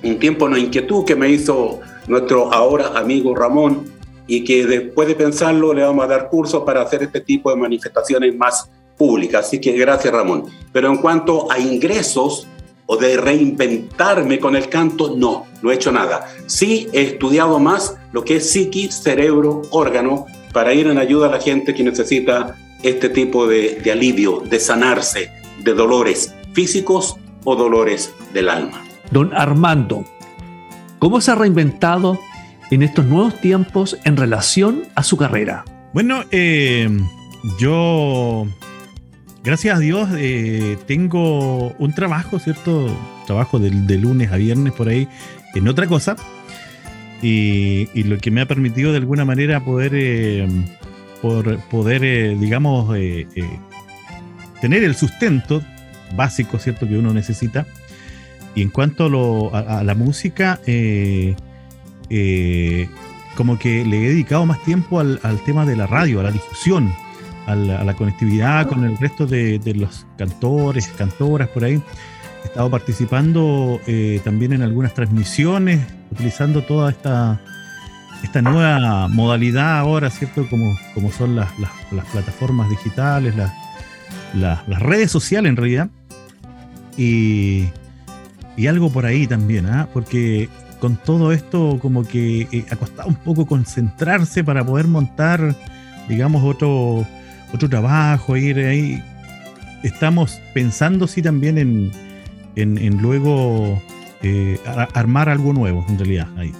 [0.03, 3.94] un tiempo, una inquietud que me hizo nuestro ahora amigo Ramón
[4.27, 7.57] y que después de pensarlo le vamos a dar cursos para hacer este tipo de
[7.57, 9.45] manifestaciones más públicas.
[9.45, 10.45] Así que gracias Ramón.
[10.71, 12.47] Pero en cuanto a ingresos
[12.87, 16.27] o de reinventarme con el canto, no, no he hecho nada.
[16.45, 21.31] Sí he estudiado más lo que es psiqui, cerebro, órgano, para ir en ayuda a
[21.31, 25.31] la gente que necesita este tipo de, de alivio, de sanarse
[25.63, 28.83] de dolores físicos o dolores del alma.
[29.11, 30.05] Don Armando,
[30.99, 32.19] ¿cómo se ha reinventado
[32.71, 35.65] en estos nuevos tiempos en relación a su carrera?
[35.93, 36.89] Bueno, eh,
[37.59, 38.47] yo,
[39.43, 42.87] gracias a Dios, eh, tengo un trabajo, ¿cierto?
[43.27, 45.07] Trabajo de, lunes a viernes por ahí
[45.53, 46.15] en otra cosa.
[47.21, 50.47] Y, lo que me ha permitido de alguna manera poder, eh,
[51.21, 52.93] por, poder digamos,
[54.61, 55.63] tener el sustento
[56.15, 56.87] básico, ¿cierto?
[56.87, 57.65] Que uno necesita.
[58.53, 60.59] Y en cuanto a, lo, a, a la música,
[62.09, 62.89] eh,
[63.35, 66.93] como que le he dedicado más tiempo al, tema de la radio, a la difusión,
[67.47, 71.81] a la, conectividad con el resto de, los cantores, cantoras por ahí.
[72.43, 77.41] He estado participando eh, también en algunas transmisiones, utilizando toda esta,
[78.23, 80.47] esta nueva modalidad ahora, ¿cierto?
[80.49, 83.51] Como, como son las, las, las plataformas digitales, las,
[84.33, 85.89] las, redes sociales en realidad.
[86.97, 87.65] Y,
[88.55, 89.87] y algo por ahí también, ¿ah?
[89.93, 90.49] porque
[90.85, 95.55] con todo esto como que eh, ha costado un poco concentrarse para poder montar,
[96.07, 97.07] digamos, otro,
[97.51, 99.03] otro trabajo, ir ahí.
[99.81, 101.91] Estamos pensando sí también en,
[102.55, 103.81] en, luego
[104.21, 104.59] eh,
[104.93, 106.51] armar algo nuevo, en realidad, ahí.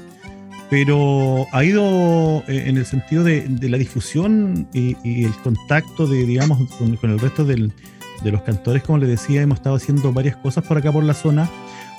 [0.71, 6.67] Pero ha ido eh, en el sentido de, la difusión y, el contacto de, digamos,
[6.79, 7.71] con, con el resto del,
[8.23, 11.13] de los cantores, como les decía, hemos estado haciendo varias cosas por acá por la
[11.13, 11.47] zona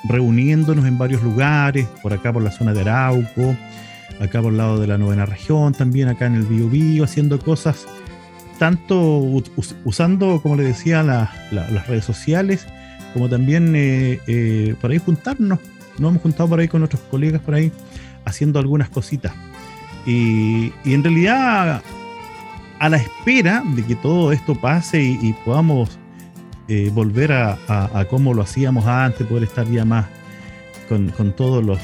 [0.08, 3.56] reuniéndonos en varios lugares, por acá por la zona de Arauco,
[4.20, 7.86] acá por el lado de la novena región, también acá en el Biobío, haciendo cosas,
[8.58, 9.20] tanto
[9.84, 12.66] usando, como les decía, la, la, las redes sociales,
[13.12, 15.58] como también eh, eh, por ahí juntarnos.
[15.98, 17.72] Nos hemos juntado por ahí con nuestros colegas por ahí,
[18.24, 19.32] haciendo algunas cositas.
[20.04, 21.82] Y, en realidad,
[22.78, 25.98] a la espera de que todo esto pase y podamos
[26.68, 30.06] eh, volver a, a, cómo lo hacíamos antes, poder estar ya más
[30.88, 31.78] con, todos los,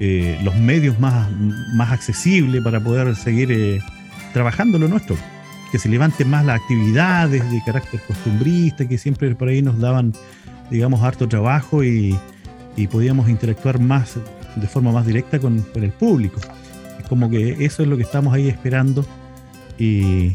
[0.00, 1.28] eh, medios más,
[1.90, 3.80] accesibles para poder seguir eh,
[4.34, 5.16] trabajando lo nuestro.
[5.70, 10.12] Que se levanten más las actividades de carácter costumbrista, que siempre por ahí nos daban,
[10.70, 12.18] digamos, harto trabajo y,
[12.90, 14.16] podíamos interactuar más
[14.56, 16.38] de forma más directa con, el público.
[17.00, 19.06] Es como que eso es lo que estamos ahí esperando
[19.78, 20.34] y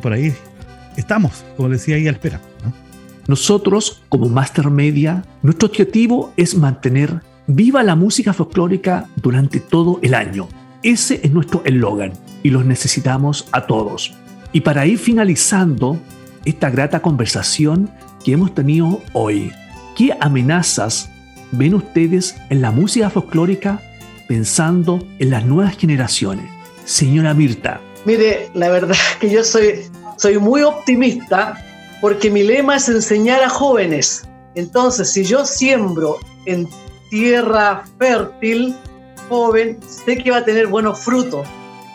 [0.00, 0.32] por ahí
[1.00, 2.40] estamos, como decía ahí, a la espera.
[2.64, 2.72] ¿no?
[3.26, 10.14] Nosotros, como Master Media, nuestro objetivo es mantener viva la música folclórica durante todo el
[10.14, 10.48] año.
[10.82, 14.14] Ese es nuestro eslogan y los necesitamos a todos.
[14.52, 15.98] Y para ir finalizando
[16.44, 17.90] esta grata conversación
[18.24, 19.52] que hemos tenido hoy,
[19.96, 21.10] ¿qué amenazas
[21.52, 23.80] ven ustedes en la música folclórica
[24.26, 26.50] pensando en las nuevas generaciones?
[26.84, 27.80] Señora Mirta.
[28.04, 29.80] Mire, la verdad que yo soy
[30.20, 31.56] soy muy optimista
[32.00, 34.28] porque mi lema es enseñar a jóvenes.
[34.54, 36.68] Entonces, si yo siembro en
[37.08, 38.76] tierra fértil,
[39.28, 41.46] joven, sé que va a tener buenos frutos.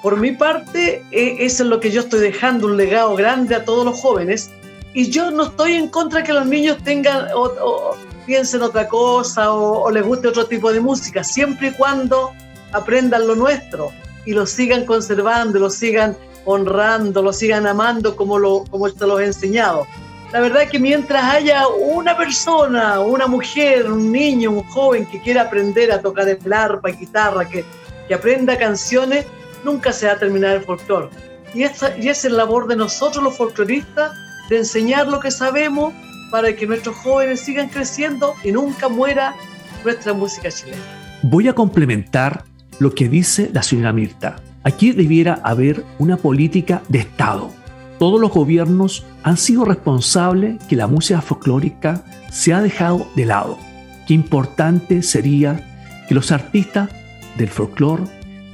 [0.01, 3.63] Por mi parte, e, eso es lo que yo estoy dejando, un legado grande a
[3.63, 4.49] todos los jóvenes.
[4.93, 9.83] Y yo no estoy en contra que los niños tengan o, piensen otra cosa o,
[9.83, 12.33] o les guste otro tipo de música, siempre y cuando
[12.71, 13.91] aprendan lo nuestro
[14.25, 19.19] y lo sigan conservando, lo sigan honrando, lo sigan amando como, lo, como te lo
[19.19, 19.85] he enseñado.
[20.31, 25.19] La verdad es que mientras haya una persona, una mujer, un niño, un joven que
[25.21, 27.63] quiera aprender a tocar el arpa guitarra, que,
[28.07, 29.25] que aprenda canciones,
[29.63, 31.09] nunca se va a terminar el folclore.
[31.53, 34.11] Y, esta, y es el labor de nosotros los folcloristas
[34.49, 35.93] de enseñar lo que sabemos
[36.31, 39.35] para que nuestros jóvenes sigan creciendo y nunca muera
[39.83, 40.83] nuestra música chilena.
[41.21, 42.43] Voy a complementar
[42.79, 44.35] lo que dice la señora Mirta.
[44.65, 47.51] Aquí debiera haber una política de Estado.
[47.99, 53.59] Todos los gobiernos han sido responsables que la música folclórica se ha dejado de lado.
[54.07, 56.89] Qué importante sería que los artistas
[57.37, 58.05] del folclore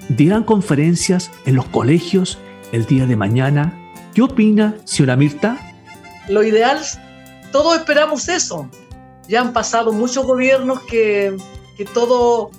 [0.09, 2.39] dieran conferencias en los colegios
[2.73, 3.79] el día de mañana.
[4.13, 5.57] ¿Qué opina, señora Mirta?
[6.27, 6.77] Lo ideal,
[7.53, 8.69] todos esperamos eso.
[9.29, 11.37] Ya han pasado muchos gobiernos que,
[11.77, 12.51] que todo,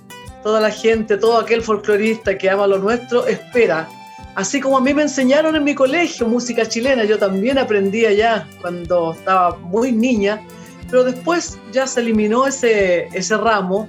[0.42, 3.88] toda la gente, todo aquel folclorista que ama lo nuestro, espera.
[4.34, 8.48] Así como a mí me enseñaron en mi colegio música chilena, yo también aprendí allá
[8.60, 10.40] cuando estaba muy niña,
[10.90, 13.88] pero después ya se eliminó ese, ese ramo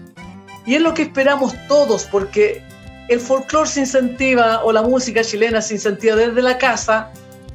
[0.66, 2.62] y es lo que esperamos todos, porque
[3.10, 7.12] el folclore se incentiva o la música chilena se incentiva desde la casa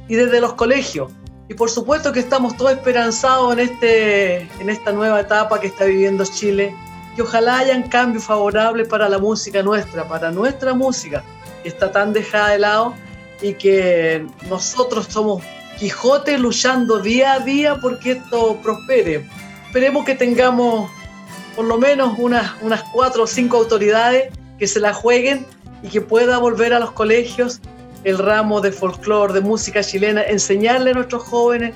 [0.07, 1.11] y desde los colegios.
[1.47, 5.85] Y por supuesto que estamos todos esperanzados en, este, en esta nueva etapa que está
[5.85, 6.75] viviendo Chile,
[7.19, 11.21] que ojalá hayan cambios favorables para la música nuestra, para nuestra música,
[11.61, 12.93] que está tan dejada de lado
[13.41, 15.43] y que nosotros somos
[15.77, 19.27] Quijote luchando día a día porque esto prospere.
[19.65, 20.89] Esperemos que tengamos
[21.57, 25.45] por lo menos unas, unas cuatro o cinco autoridades que se la jueguen
[25.83, 27.59] y que pueda volver a los colegios
[28.05, 31.73] el ramo de folclore, de música chilena, enseñarle a nuestros jóvenes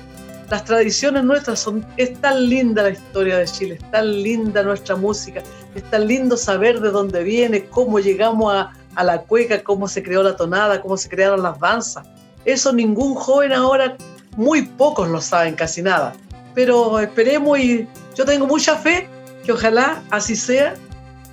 [0.54, 1.58] las tradiciones nuestras.
[1.58, 5.42] Son, es tan linda la historia de Chile, es tan linda nuestra música,
[5.74, 10.00] es tan lindo saber de dónde viene, cómo llegamos a, a la cueca, cómo se
[10.02, 12.06] creó la tonada, cómo se crearon las danzas.
[12.44, 13.96] Eso ningún joven ahora,
[14.36, 16.12] muy pocos lo saben, casi nada.
[16.54, 19.08] Pero esperemos y yo tengo mucha fe
[19.44, 20.74] que ojalá así sea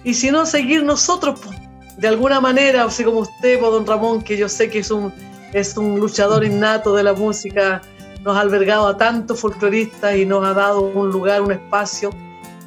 [0.04, 1.40] y si no, seguir nosotros,
[1.98, 5.14] de alguna manera, así como usted, don Ramón, que yo sé que es un,
[5.54, 7.84] es un luchador innato de la música,
[8.24, 12.12] nos ha albergado a tantos folcloristas y nos ha dado un lugar, un espacio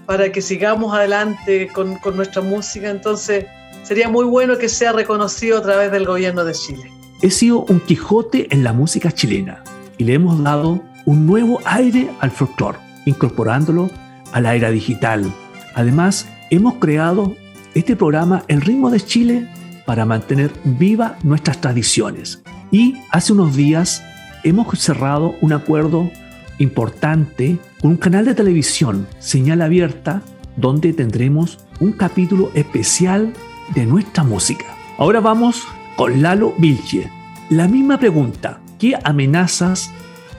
[0.07, 2.91] para que sigamos adelante con, con nuestra música.
[2.91, 3.47] Entonces,
[3.83, 6.91] sería muy bueno que sea reconocido a través del gobierno de Chile.
[7.23, 9.63] He sido un Quijote en la música chilena
[9.97, 13.91] y le hemos dado un nuevo aire al folclore, incorporándolo
[14.33, 15.33] a la era digital.
[15.75, 17.35] Además, hemos creado
[17.75, 19.49] este programa El ritmo de Chile
[19.87, 22.43] para mantener viva nuestras tradiciones.
[22.71, 24.03] Y hace unos días
[24.45, 26.11] hemos cerrado un acuerdo
[26.59, 30.23] importante con un canal de televisión, señal abierta,
[30.57, 33.33] donde tendremos un capítulo especial
[33.75, 34.67] de nuestra música.
[34.99, 35.65] Ahora vamos
[35.97, 37.11] con Lalo Vilche.
[37.51, 39.91] La misma pregunta, ¿qué amenazas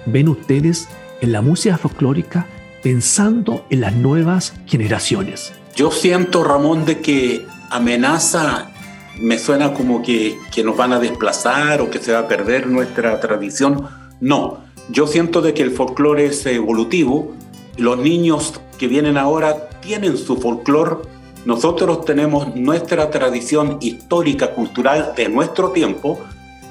[0.05, 0.87] ven ustedes
[1.21, 2.45] en la música folclórica
[2.81, 5.53] pensando en las nuevas generaciones?
[5.75, 8.69] Yo siento, Ramón, de que amenaza
[9.19, 12.67] me suena como que, que, nos van a desplazar o que se va a perder
[12.67, 13.87] nuestra tradición.
[14.19, 17.33] No, yo siento de que el folclore es evolutivo.
[17.77, 20.97] Los niños que vienen ahora tienen su folclore.
[21.45, 26.19] Nosotros tenemos nuestra tradición histórica, cultural de nuestro tiempo.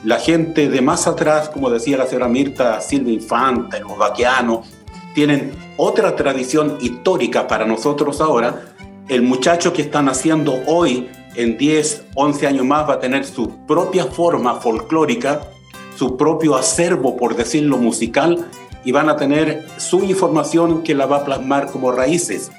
[0.05, 4.67] La gente de más atrás, como decía la señora Mirta, Silvia Infante, los vaquianos,
[5.15, 8.75] tienen otra tradición histórica para nosotros ahora
[9.09, 13.51] el muchacho que está naciendo hoy, en 10, 11 años más, va a tener su
[13.67, 15.43] propia forma folclórica,
[15.97, 18.47] su propio acervo, por decirlo, musical,
[18.85, 22.51] y van a tener su información que la va a plasmar como raíces.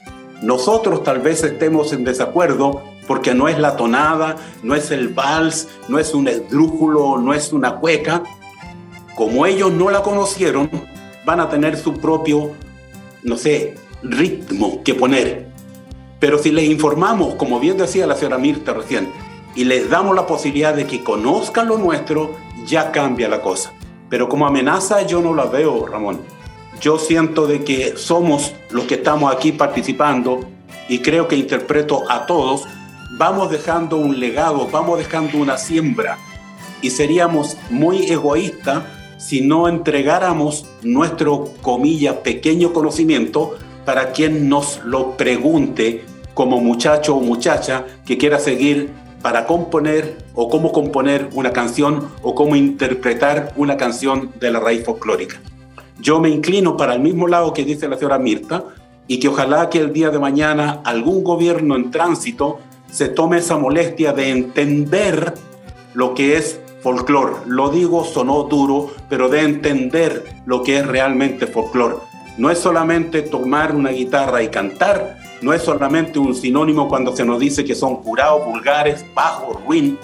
[0.41, 5.67] Nosotros tal vez estemos en desacuerdo porque no es la tonada, no es el vals,
[5.87, 8.23] no es un esdrújulo, no es una cueca.
[9.15, 10.69] Como ellos no la conocieron,
[11.25, 12.51] van a tener su propio,
[13.23, 15.54] no sé, ritmo que poner.
[16.19, 19.09] Pero si les informamos, como bien decía la señora Mirta recién,
[19.55, 22.35] y les damos la posibilidad de que conozcan lo nuestro,
[22.65, 23.73] ya cambia la cosa.
[24.09, 26.19] Pero como amenaza yo no la veo, Ramón.
[26.81, 30.41] Yo siento de que somos los que estamos aquí participando
[30.89, 32.65] y creo que interpreto a todos,
[33.17, 36.17] vamos dejando un legado, vamos dejando una siembra
[36.81, 38.83] y seríamos muy egoístas
[39.17, 47.21] si no entregáramos nuestro, comilla, pequeño conocimiento para quien nos lo pregunte como muchacho o
[47.21, 53.77] muchacha que quiera seguir para componer o cómo componer una canción o cómo interpretar una
[53.77, 55.41] canción de la raíz folclórica.
[55.99, 58.65] Yo me inclino para el mismo lado que dice la señora Mirta
[59.07, 62.59] y que ojalá que el día de mañana algún gobierno en tránsito
[62.91, 65.33] se tome esa molestia de entender
[65.93, 67.33] lo que es folclore.
[67.47, 71.95] Lo digo, sonó duro, pero de entender lo que es realmente folclore.
[72.37, 77.23] No es solamente tomar una guitarra y cantar, no es solamente un sinónimo cuando se
[77.23, 79.97] nos dice que son curados, vulgares, bajos, ruin,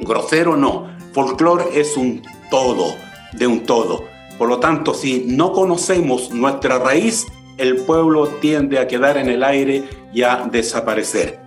[0.00, 0.90] grosero, no.
[1.12, 2.94] Folclore es un todo,
[3.32, 4.04] de un todo.
[4.38, 7.26] Por lo tanto, si no conocemos nuestra raíz,
[7.58, 11.40] el pueblo tiende a quedar en el aire y a desaparecer.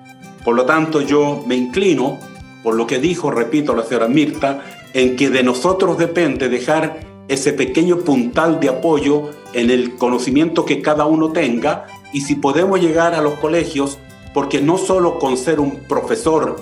[0.44, 2.20] Por lo tanto, yo me inclino,
[2.64, 4.62] por lo que dijo, repito, la señora Mirta,
[4.94, 10.82] en que de nosotros depende dejar ese pequeño puntal de apoyo en el conocimiento que
[10.82, 13.98] cada uno tenga y si podemos llegar a los colegios,
[14.34, 16.58] porque no solo con ser un profesor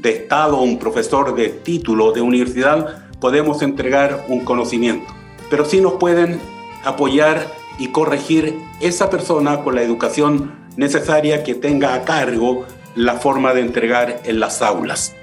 [0.00, 5.12] de Estado un profesor de título de universidad podemos entregar un conocimiento,
[5.50, 6.40] pero sí nos pueden
[6.84, 13.54] apoyar y corregir esa persona con la educación necesaria que tenga a cargo la forma
[13.54, 15.14] de entregar en las aulas.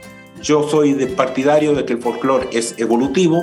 [0.41, 3.41] Yo soy de partidario de que el folclore es evolutivo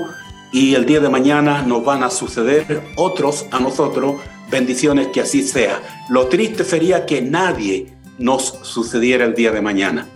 [0.53, 4.16] y el día de mañana nos van a suceder otros a nosotros.
[4.50, 5.80] Bendiciones que así sea.
[6.11, 7.88] Lo triste sería que nadie
[8.18, 10.07] nos sucediera el día de mañana.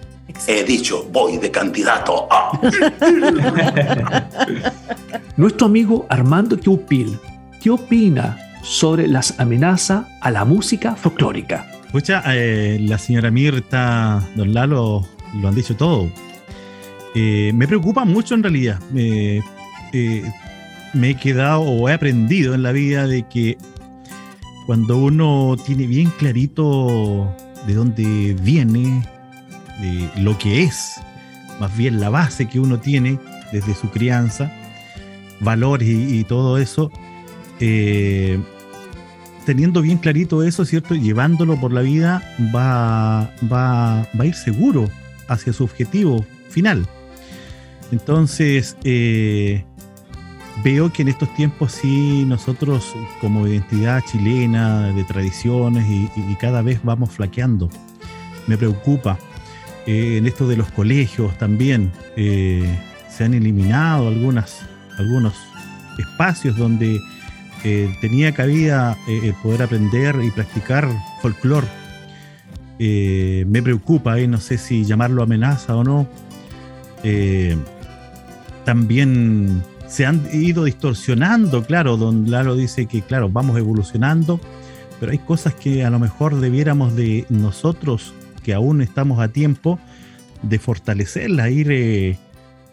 [0.46, 2.28] He dicho, voy de candidato.
[2.30, 2.50] a...
[5.36, 7.18] Nuestro amigo Armando Teupil,
[7.62, 11.66] ¿qué opina sobre las amenazas a la música folclórica?
[11.86, 15.06] Escucha, eh, la señora Mirta, don Lalo,
[15.40, 16.10] lo han dicho todo.
[17.14, 18.78] Eh, me preocupa mucho en realidad.
[18.92, 19.42] Me-
[20.92, 23.58] me he quedado o he aprendido en la vida de que
[24.66, 27.34] cuando uno tiene bien clarito
[27.66, 29.06] de dónde viene,
[29.80, 30.94] de lo que es,
[31.60, 33.18] más bien la base que uno tiene
[33.52, 34.52] desde su crianza,
[35.40, 36.90] valores y, y todo eso,
[37.60, 38.38] eh,
[39.44, 40.94] teniendo bien clarito eso, ¿cierto?
[40.94, 42.22] Llevándolo por la vida,
[42.54, 44.90] va, va, va a ir seguro
[45.28, 46.86] hacia su objetivo final.
[47.92, 49.64] Entonces, eh,
[50.62, 56.80] veo que en estos tiempos sí nosotros como identidad chilena de tradiciones y, cada vez
[56.82, 57.70] vamos flaqueando.
[58.46, 59.18] Me preocupa.
[59.86, 62.76] Eh, en esto de los colegios también eh,
[63.08, 64.66] se han eliminado algunas,
[64.98, 65.34] algunos
[65.96, 67.00] espacios donde
[67.62, 70.88] eh, tenía cabida eh, poder aprender y practicar
[71.22, 71.66] folclore.
[72.78, 76.06] Me preocupa, no sé si llamarlo amenaza o no.
[78.64, 84.40] También se han ido distorsionando, claro, don Lalo dice que, claro, vamos evolucionando,
[84.98, 89.78] pero hay cosas que a lo mejor debiéramos de nosotros, que aún estamos a tiempo,
[90.42, 92.18] de fortalecerla, ir, eh,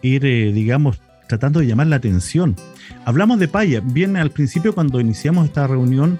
[0.02, 2.56] ir eh, digamos, tratando de llamar la atención.
[3.04, 6.18] Hablamos de paya, bien al principio cuando iniciamos esta reunión,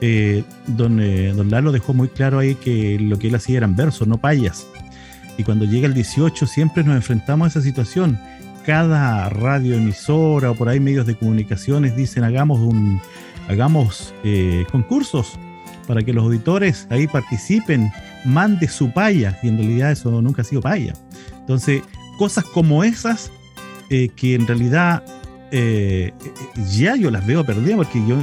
[0.00, 3.76] eh, don, eh, don Lalo dejó muy claro ahí que lo que él hacía eran
[3.76, 4.66] versos, no payas.
[5.38, 8.18] Y cuando llega el 18 siempre nos enfrentamos a esa situación.
[8.66, 12.60] Cada radioemisora o por ahí medios de comunicaciones dicen hagamos
[13.48, 15.38] hagamos eh, concursos
[15.86, 17.92] para que los auditores ahí participen,
[18.24, 20.94] mande su paya, y en realidad eso nunca ha sido paya.
[21.38, 21.82] Entonces,
[22.18, 23.30] cosas como esas
[23.88, 25.04] eh, que en realidad
[25.52, 26.12] eh,
[26.72, 28.18] ya yo las veo perdidas porque yo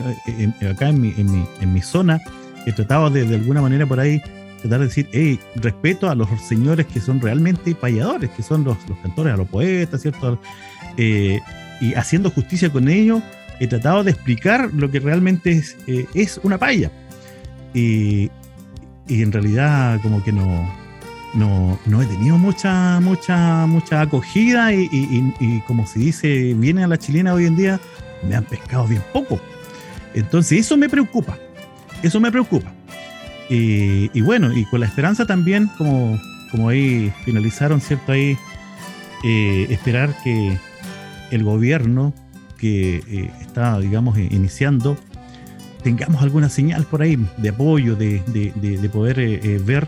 [0.69, 2.19] acá en mi, en mi, en mi zona
[2.65, 4.21] he tratado de, de alguna manera por ahí
[4.63, 8.77] tratar de decir, hey, respeto a los señores que son realmente payadores, que son los,
[8.89, 10.39] los cantores, a los poetas, ¿cierto?
[10.97, 11.39] Eh,
[11.79, 13.21] y haciendo justicia con ellos,
[13.59, 16.91] he tratado de explicar lo que realmente es, eh, es una paya.
[17.73, 18.29] Y,
[19.07, 20.69] y en realidad como que no,
[21.33, 26.83] no, no he tenido mucha, mucha, mucha acogida y, y- y- como se dice, viene
[26.83, 27.79] a la chilena hoy en día,
[28.27, 29.39] me han pescado bien poco.
[30.13, 31.37] Entonces eso me preocupa,
[32.01, 32.72] eso me preocupa.
[33.49, 36.19] Y, bueno, y con la esperanza también, como,
[36.49, 38.11] como ahí finalizaron, ¿cierto?
[38.13, 38.37] Ahí
[39.23, 40.57] eh, esperar que
[41.31, 42.13] el gobierno
[42.57, 44.97] que eh, está, digamos, eh, iniciando,
[45.83, 49.17] tengamos alguna señal por ahí de apoyo, de, de- de- de poder
[49.61, 49.87] ver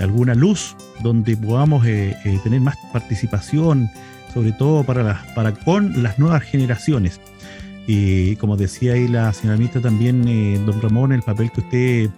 [0.00, 3.88] alguna luz donde podamos tener más participación,
[4.34, 7.20] sobre todo para, las, para con las nuevas generaciones.
[7.86, 10.24] Y como decía ahí la señora Mita también,
[10.66, 12.10] don Ramón, el papel que usted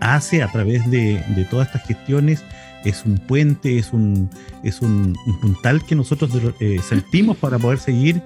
[0.00, 2.42] hace a través de, de todas estas gestiones
[2.84, 4.30] es un puente, es un,
[4.62, 6.30] es un, un puntal que nosotros
[6.60, 8.22] eh, sentimos para poder seguir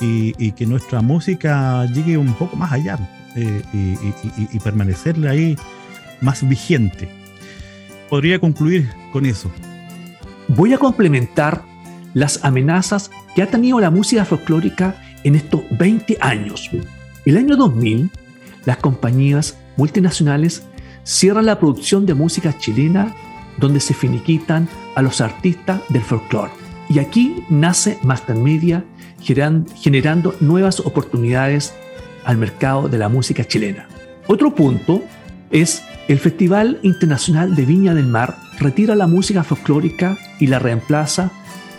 [0.00, 2.98] y, y que nuestra música llegue un poco más allá
[3.36, 5.56] eh, y, y- y- ahí
[6.20, 7.08] más vigente.
[8.10, 9.50] Podría concluir con eso.
[10.48, 11.62] Voy a complementar
[12.12, 14.94] las amenazas que ha tenido la música folclórica
[15.24, 16.70] en estos 20 años.
[17.24, 18.10] El año 2000,
[18.66, 20.62] las compañías multinacionales
[21.04, 23.14] cierran la producción de música chilena
[23.58, 26.50] donde se finiquitan a los artistas del folclore.
[26.88, 28.84] Y aquí nace Master Media
[29.20, 31.74] generan- generando nuevas oportunidades
[32.24, 33.86] al mercado de la música chilena.
[34.26, 35.02] Otro punto
[35.50, 41.30] es el Festival Internacional de Viña del Mar retira la música folclórica y la reemplaza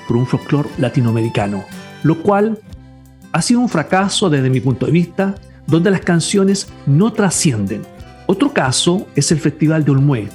[0.08, 1.64] por un folclore latinoamericano,
[2.04, 2.60] lo cual
[3.32, 5.36] ha sido un fracaso desde mi punto de vista,
[5.68, 7.82] donde las canciones no trascienden.
[8.28, 10.28] Otro caso es el Festival de Olmué,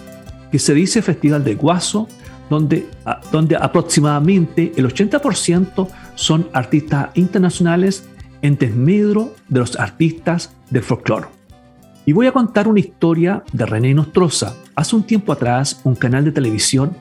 [0.52, 2.08] que se dice Festival de Guaso,
[2.48, 8.04] donde, a- donde aproximadamente el 80% son artistas internacionales
[8.42, 11.26] en desmedro de los artistas del folclore.
[12.06, 14.54] Y voy a contar una historia de René Nostroza.
[14.74, 16.96] Hace un tiempo atrás, un canal de televisión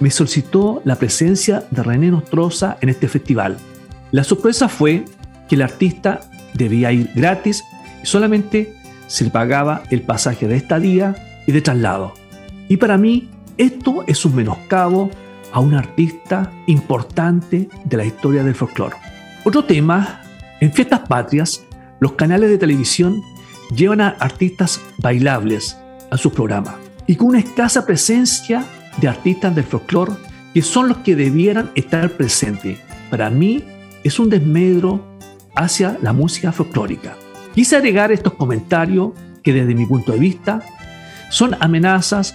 [0.00, 3.56] me solicitó la presencia de René Nostroza en este festival.
[4.10, 5.04] La sorpresa fue
[5.48, 6.20] que el artista
[6.54, 7.64] debía ir gratis
[8.02, 8.74] y solamente
[9.12, 12.14] se le pagaba el pasaje de estadía y de traslado.
[12.68, 15.10] Y para mí, esto es un menoscabo
[15.52, 18.96] a un artista importante de la historia del folclore.
[19.44, 20.22] Otro tema,
[20.62, 21.62] en fiestas patrias,
[22.00, 23.20] los canales de televisión
[23.76, 25.76] llevan a artistas bailables
[26.10, 28.64] a su programa y con una escasa presencia
[28.96, 30.14] de artistas del folclore
[30.54, 32.78] que son los que debieran estar presentes.
[33.10, 33.62] Para mí
[34.04, 35.04] es un desmedro
[35.54, 37.14] hacia la música folclórica.
[37.54, 39.10] Quise agregar estos comentarios
[39.42, 40.62] que desde mi punto de vista
[41.30, 42.34] son amenazas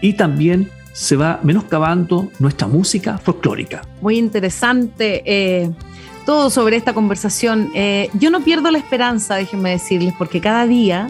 [0.00, 3.82] y también se va menoscabando nuestra música folclórica.
[4.00, 5.70] Muy interesante eh,
[6.26, 7.70] todo sobre esta conversación.
[7.74, 11.08] Eh, yo no pierdo la esperanza, déjenme decirles, porque cada día,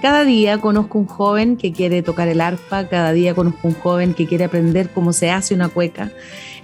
[0.00, 4.14] cada día conozco un joven que quiere tocar el arpa, cada día conozco un joven
[4.14, 6.12] que quiere aprender cómo se hace una cueca,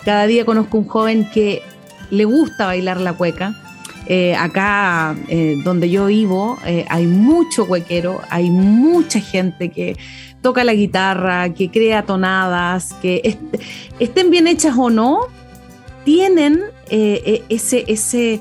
[0.04, 1.62] cada día conozco un joven que
[2.10, 3.54] le gusta bailar la cueca.
[4.06, 9.96] Eh, acá eh, donde yo vivo eh, hay mucho cuequero, hay mucha gente que
[10.42, 13.38] toca la guitarra, que crea tonadas, que est-
[14.00, 15.20] estén bien hechas o no,
[16.04, 18.40] tienen ese, ese,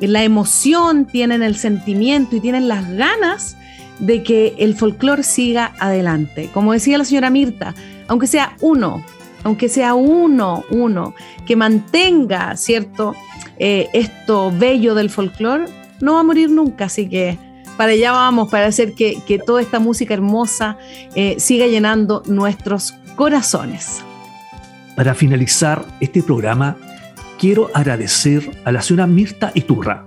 [0.00, 3.56] la emoción, tienen el sentimiento y tienen las ganas
[3.98, 6.50] de que el folclore siga adelante.
[6.54, 7.74] Como decía la señora Mirta,
[8.06, 9.02] aunque sea uno,
[9.42, 11.14] aunque sea uno, uno,
[11.46, 13.14] que mantenga, ¿cierto?
[13.62, 15.66] Eh, esto bello del folclore,
[16.00, 17.38] no va a morir nunca, así que
[17.76, 20.78] para allá vamos, para hacer que, que toda esta música hermosa
[21.14, 24.02] eh, siga llenando nuestros corazones.
[24.96, 26.78] Para finalizar este programa,
[27.38, 30.06] quiero agradecer a la señora Mirta Iturra,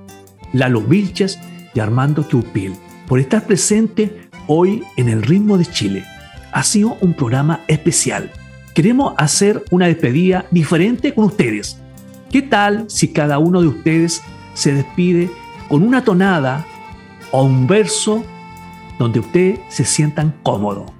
[0.51, 1.39] Lalo Vilches
[1.76, 2.74] y Armando Quupil
[3.08, 6.06] por estar presente hoy en el ritmo de Chile.
[6.51, 8.32] Ha sido un programa especial.
[8.74, 11.82] Queremos hacer una despedida diferente con ustedes.
[12.34, 14.23] ¿Qué tal si cada uno de ustedes
[14.55, 15.29] se despide
[15.69, 16.65] con una tonada
[17.29, 18.25] o un verso
[18.97, 20.91] donde ustedes se sientan cómodos?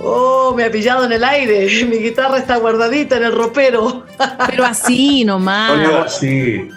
[0.00, 1.84] Oh, me ha pillado en el aire.
[1.90, 4.06] Mi guitarra está guardadita en el ropero.
[4.48, 5.70] Pero así nomás.
[5.70, 6.68] Oye, sí.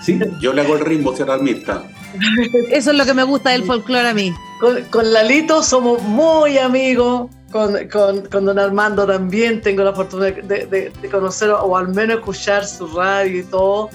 [0.00, 0.18] ¿Sí?
[0.40, 1.84] Yo le hago el ritmo, señora Mirta.
[2.70, 4.32] Eso es lo que me gusta del folclore a mí.
[4.58, 7.30] Con, con Lalito somos muy amigos.
[7.52, 11.88] Con, con, con don Armando también tengo la fortuna de, de- de conocer o al
[11.88, 13.88] menos escuchar su radio y todo.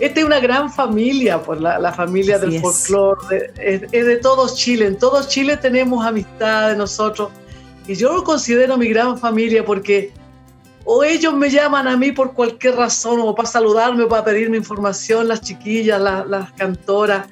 [0.00, 4.06] Esta es una gran familia, pues la, la familia Así del folclore, de- es, es
[4.06, 4.86] de todos Chile.
[4.86, 7.30] En todo Chile tenemos amistad de nosotros.
[7.86, 10.12] Y yo lo considero mi gran familia porque
[10.84, 14.58] o ellos me llaman a mí por cualquier razón, o para saludarme, o para pedirme
[14.58, 17.26] información, las chiquillas, la- las cantoras,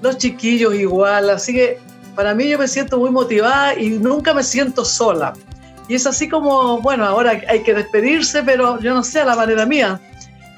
[0.00, 1.28] los chiquillos igual.
[1.30, 1.80] Así que
[2.14, 5.32] para mí yo me siento muy motivada y nunca me siento sola.
[5.88, 9.36] Y es así como, bueno, ahora hay que despedirse, pero yo no sé, a la
[9.36, 10.00] manera mía.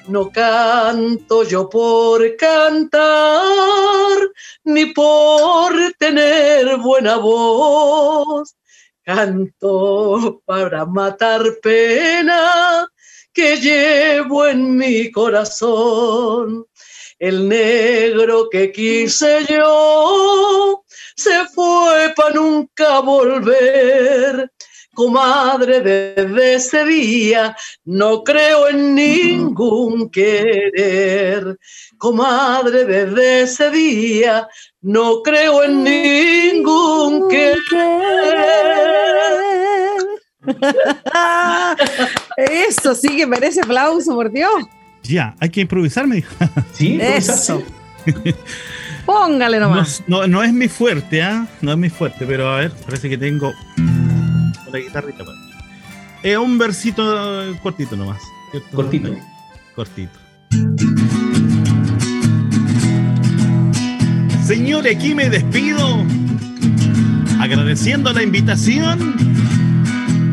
[0.07, 4.19] No canto yo por cantar,
[4.65, 8.55] ni por tener buena voz.
[9.03, 12.87] Canto para matar pena
[13.33, 16.67] que llevo en mi corazón.
[17.19, 20.84] El negro que quise yo
[21.15, 24.51] se fue para nunca volver.
[24.95, 31.59] Comadre, desde ese día no creo en ningún querer.
[31.99, 34.47] Comadre, desde ese día
[34.83, 37.59] no creo en ningún querer.
[42.37, 44.65] Eso sí que merece aplauso, por Dios.
[45.03, 46.35] Ya, hay que improvisar, me dijo.
[46.73, 47.63] Sí, Eso.
[49.07, 50.03] Póngale No, nomás.
[50.07, 51.47] no, no es mi fuerte, ¿ah?
[51.61, 53.53] No es mi fuerte, pero a ver, parece que tengo
[54.67, 55.19] una guitarrita.
[55.25, 55.37] para-
[56.23, 58.19] Es un versito eh, cortito nomás.
[58.51, 58.69] ¿cierto?
[58.77, 59.15] Cortito.
[59.75, 60.19] Cortito.
[64.47, 66.05] Señores, aquí me despido.
[67.41, 69.15] Agradeciendo la invitación.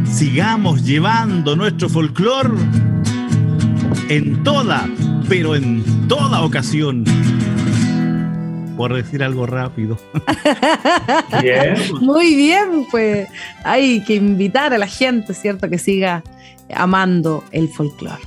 [0.05, 2.51] sigamos llevando nuestro folclore
[4.09, 4.87] en toda,
[5.27, 7.03] pero en toda ocasión.
[8.81, 9.95] Por decir algo rápido.
[11.39, 11.75] Bien.
[12.01, 13.29] Muy bien, pues
[13.63, 15.69] hay que invitar a la gente, ¿cierto?
[15.69, 16.23] Que siga
[16.73, 18.23] amando el folclore.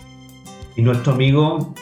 [0.77, 1.75] Y nuestro amigo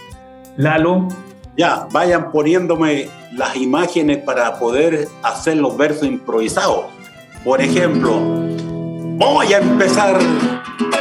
[0.56, 1.06] Lalo,
[1.54, 6.86] Ya, vayan poniéndome las imágenes para poder hacer los versos improvisados.
[7.44, 8.20] Por ejemplo,
[9.18, 10.18] voy a empezar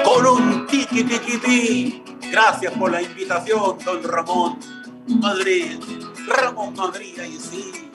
[0.04, 2.04] con un tiki tiki ti.
[2.30, 4.58] Gracias por la invitación, don Ramón
[5.08, 5.80] Madrid.
[6.28, 7.92] Ramón Madrid, ahí sí.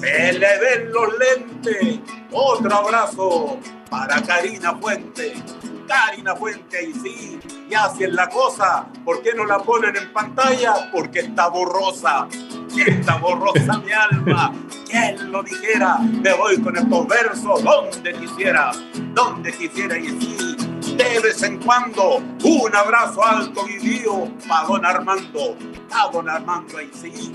[0.00, 2.00] Se le ven los lentes.
[2.30, 3.58] Otro abrazo
[3.90, 5.34] para Karina Fuente.
[5.86, 7.40] Karina Fuente, ahí sí.
[7.68, 8.86] Y hacen la cosa.
[9.04, 10.90] ¿Por qué no la ponen en pantalla?
[10.92, 12.28] Porque está borrosa.
[12.76, 14.52] Está borrosa mi alma.
[14.88, 15.98] ¿Quién lo dijera?
[15.98, 18.70] Me voy con estos versos donde quisiera.
[19.14, 20.47] Donde quisiera y sí.
[20.98, 25.56] De vez en cuando, un abrazo alto vivido para don Armando.
[25.92, 27.32] A don Armando, ahí sí.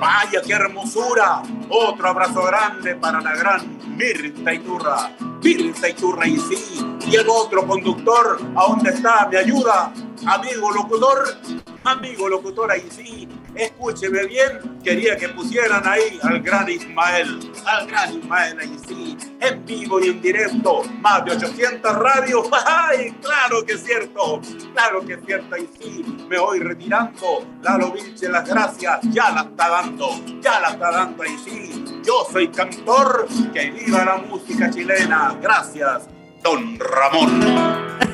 [0.00, 1.42] Vaya qué hermosura.
[1.68, 5.14] Otro abrazo grande para la gran Mirta Iturra.
[5.42, 6.86] Mirta Iturra y sí.
[7.06, 9.28] Y el otro conductor, ¿a dónde está?
[9.30, 9.92] ¿Me ayuda?
[10.24, 11.36] Amigo locutor.
[11.84, 13.28] Amigo locutor, ahí sí.
[13.56, 14.78] Escúcheme bien.
[14.84, 17.52] Quería que pusieran ahí al gran Ismael.
[17.64, 19.16] Al gran Ismael, ahí sí.
[19.40, 20.82] En vivo y en directo.
[21.00, 22.48] Más de 800 radios.
[22.66, 23.16] ¡Ay!
[23.22, 24.40] Claro que es cierto.
[24.72, 26.04] Claro que es cierto, ahí sí.
[26.28, 27.46] Me voy retirando.
[27.62, 29.00] Lalo Vilche, las gracias.
[29.10, 30.10] Ya la está dando.
[30.40, 31.84] Ya la está dando, ahí sí.
[32.04, 33.26] Yo soy cantor.
[33.52, 35.36] Que viva la música chilena.
[35.40, 36.08] Gracias,
[36.42, 38.06] don Ramón.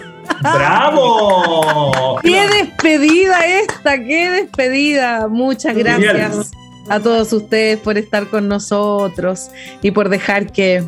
[0.42, 2.18] ¡Bravo!
[2.22, 3.98] ¡Qué despedida esta!
[3.98, 5.28] ¡Qué despedida!
[5.28, 6.52] Muchas gracias
[6.88, 9.50] a todos ustedes por estar con nosotros
[9.82, 10.84] y por dejar que,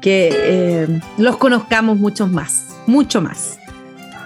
[0.00, 3.58] que eh, los conozcamos muchos más, mucho más.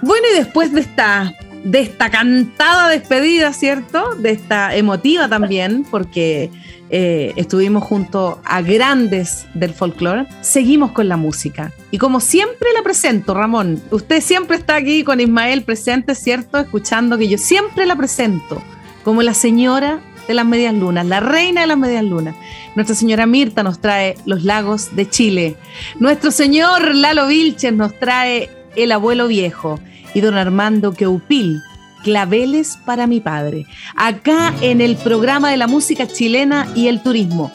[0.03, 1.33] Bueno, y después de esta,
[1.67, 4.15] de esta cantada despedida, ¿cierto?
[4.15, 6.49] De esta emotiva también, porque
[6.91, 11.73] eh, estuvimos junto a grandes del folclore, seguimos con la música.
[11.91, 16.59] Y como siempre la presento, Ramón, usted siempre está aquí con Ismael presente, ¿cierto?
[16.59, 18.63] Escuchando que yo siempre la presento
[19.03, 19.99] como la señora
[20.29, 22.37] de las medias lunas, la reina de las medias lunas.
[22.77, 25.57] Nuestra señora Mirta nos trae los lagos de Chile.
[25.99, 29.81] Nuestro señor Lalo Vilches nos trae el abuelo viejo.
[30.17, 31.63] Y don Armando Queupil,
[32.03, 33.67] claveles para mi padre.
[33.97, 37.53] Acá en el programa de la música chilena y el turismo.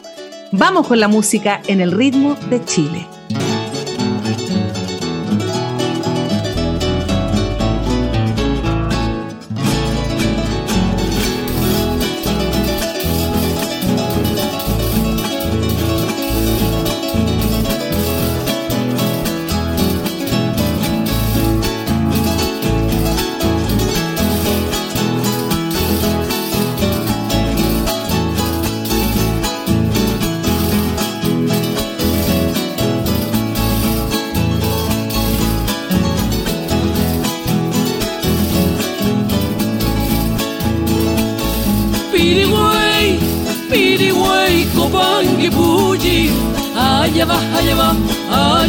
[0.52, 3.04] Vamos con la música en el ritmo de Chile.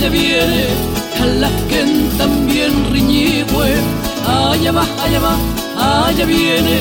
[0.03, 0.67] Allá viene,
[1.17, 3.73] Calasquen también riñigüe,
[4.27, 6.77] allá va, allá va, allá viene,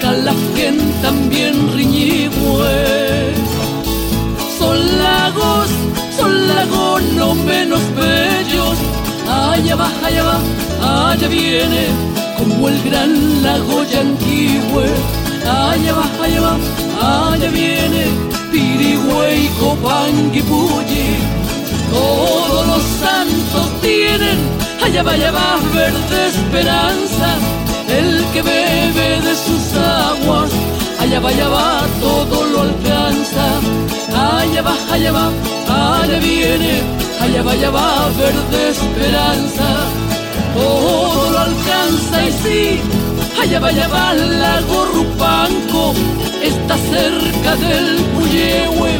[0.00, 3.34] Calasquen también riñigüe.
[4.58, 5.68] Son lagos,
[6.16, 8.76] son lagos no menos bellos,
[9.28, 11.84] allá va, allá va, allá viene,
[12.38, 14.86] como el gran lago Yanquihue
[15.44, 21.42] allá va, allá va, allá viene Pirigüey, Copangui, Puyi.
[21.92, 22.41] Todos los santos
[24.12, 24.38] tienen,
[24.84, 27.28] allá va, allá va, verde esperanza.
[27.88, 30.50] El que bebe de sus aguas,
[31.00, 33.46] allá va, allá va, todo lo alcanza.
[34.14, 35.26] Allá va, allá va,
[36.00, 36.82] allá viene,
[37.20, 39.68] allá va, allá va, verde esperanza.
[40.54, 42.80] Todo lo alcanza y sí,
[43.40, 45.94] allá va, allá va, lago Rupanco,
[46.42, 48.92] está cerca del Puyehue,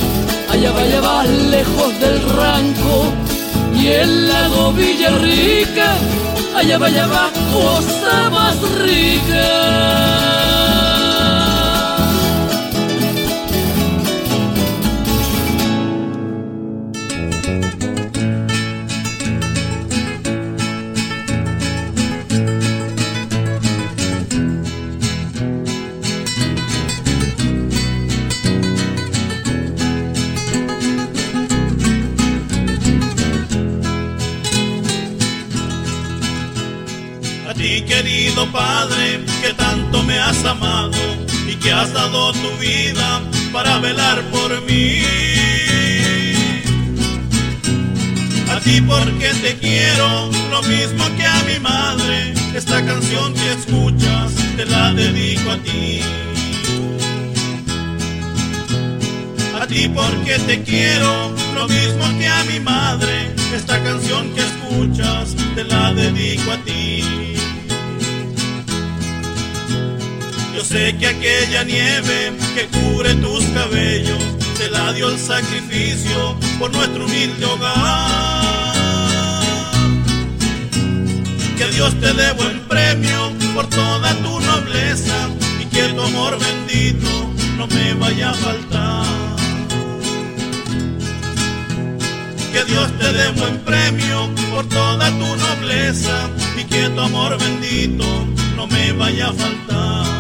[0.51, 3.13] allá va, allá va, lejos del Ranco,
[3.83, 5.97] y el lago Villarrica,
[6.55, 10.22] allá va, allá va, cosa más rica.
[40.45, 40.99] Amado
[41.47, 43.21] y que has dado tu vida
[43.53, 45.03] para velar por mí.
[48.51, 54.33] A ti porque te quiero, lo mismo que a mi madre, esta canción que escuchas
[54.57, 56.01] te la dedico a ti.
[59.61, 65.35] A ti porque te quiero, lo mismo que a mi madre, esta canción que escuchas
[65.55, 67.22] te la dedico a ti.
[70.73, 74.23] Sé que aquella nieve que cubre tus cabellos
[74.57, 78.83] te la dio el sacrificio por nuestro humilde hogar.
[81.59, 83.21] Que Dios te dé buen premio
[83.55, 85.19] por toda tu nobleza
[85.61, 87.11] y que tu amor bendito
[87.59, 89.07] no me vaya a faltar.
[92.53, 96.17] Que Dios te dé buen premio por toda tu nobleza
[96.59, 98.07] y que tu amor bendito
[98.57, 100.12] no me vaya a faltar.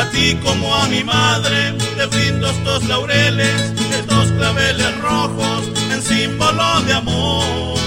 [0.00, 6.80] A ti como a mi madre te brindo estos laureles, estos claveles rojos en símbolo
[6.86, 7.78] de amor.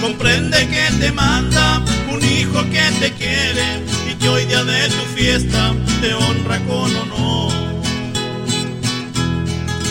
[0.00, 1.80] Comprende que te manda
[2.12, 6.96] un hijo que te quiere y que hoy día de tu fiesta te honra con
[6.96, 7.52] honor.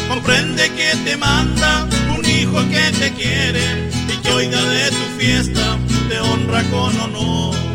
[0.09, 5.05] Comprende que te manda un hijo que te quiere y que hoy día de tu
[5.17, 5.78] fiesta
[6.09, 7.72] te honra con honor.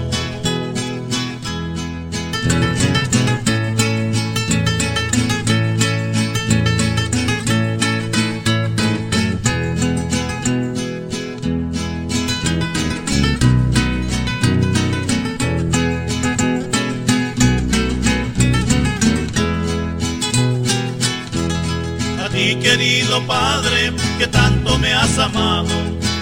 [23.27, 25.69] Padre, que tanto me has amado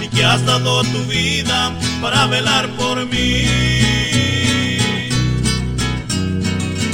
[0.02, 3.44] y que has dado tu vida para velar por mí.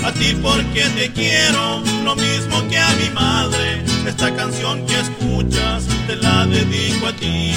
[0.04, 5.84] A ti porque te quiero, lo mismo que a mi madre, esta canción que escuchas
[6.06, 7.54] te la dedico a ti.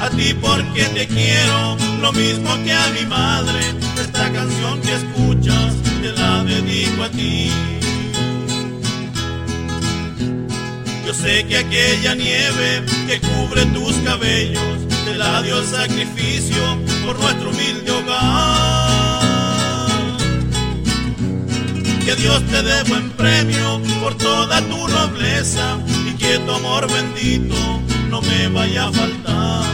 [0.00, 3.60] A ti porque te quiero, lo mismo que a mi madre,
[4.00, 7.79] esta canción que escuchas te la dedico a ti.
[11.10, 17.18] Yo sé que aquella nieve que cubre tus cabellos te la dio el sacrificio por
[17.18, 19.20] nuestro humilde hogar.
[22.04, 27.56] Que Dios te dé buen premio por toda tu nobleza y que tu amor bendito
[28.08, 29.64] no me vaya a faltar.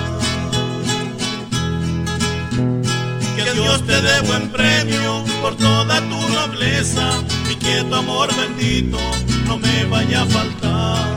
[3.36, 7.10] Que Dios te dé buen premio por toda tu nobleza
[7.52, 8.98] y que tu amor bendito
[9.46, 11.15] no me vaya a faltar.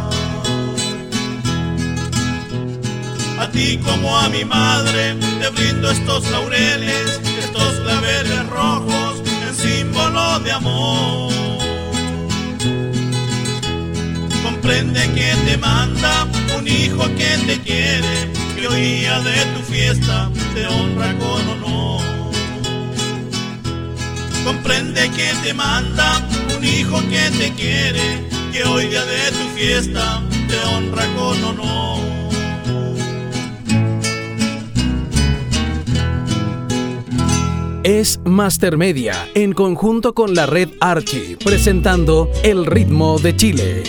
[3.39, 10.39] A ti como a mi madre te brindo estos laureles, estos claveles rojos en símbolo
[10.41, 11.31] de amor.
[14.43, 16.27] Comprende que te manda
[16.57, 22.01] un hijo que te quiere, que hoy día de tu fiesta te honra con honor.
[24.43, 26.21] Comprende que te manda
[26.57, 31.98] un hijo que te quiere, que hoy día de tu fiesta te honra con honor.
[37.89, 43.81] Es Master Media, en conjunto con la red Archie, presentando El ritmo de Chile.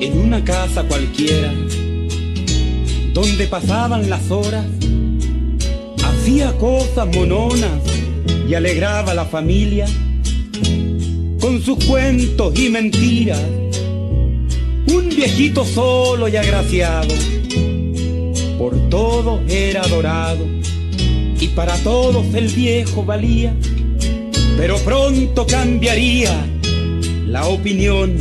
[0.00, 1.52] En una casa cualquiera,
[3.12, 4.64] donde pasaban las horas,
[6.02, 7.82] hacía cosas mononas
[8.48, 9.84] y alegraba a la familia
[11.42, 13.44] con sus cuentos y mentiras.
[14.86, 17.12] Un viejito solo y agraciado,
[18.58, 20.44] por todos era adorado
[21.40, 23.54] y para todos el viejo valía,
[24.56, 26.44] pero pronto cambiaría
[27.26, 28.16] la opinión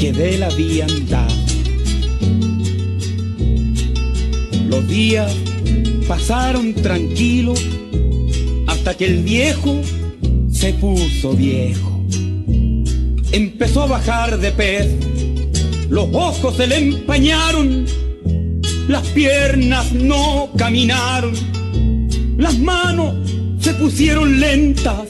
[0.00, 1.34] que de él habían dado.
[4.68, 5.32] Los días
[6.08, 7.64] pasaron tranquilos
[8.66, 9.80] hasta que el viejo
[10.50, 12.04] se puso viejo.
[13.30, 14.88] Empezó a bajar de pez,
[15.88, 17.86] los ojos se le empañaron,
[18.88, 21.34] las piernas no caminaron,
[22.36, 23.14] las manos
[23.60, 25.08] se pusieron lentas.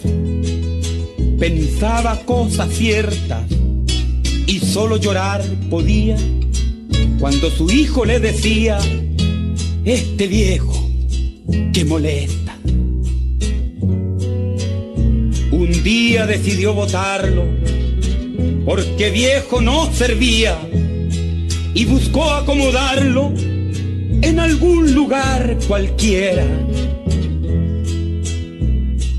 [1.38, 3.42] Pensaba cosas ciertas
[4.46, 6.16] y solo llorar podía
[7.18, 8.78] cuando su hijo le decía,
[9.84, 10.88] este viejo
[11.72, 12.56] que molesta.
[15.50, 17.44] Un día decidió votarlo
[18.64, 20.58] porque viejo no servía
[21.74, 23.32] y buscó acomodarlo
[24.24, 26.46] en algún lugar cualquiera.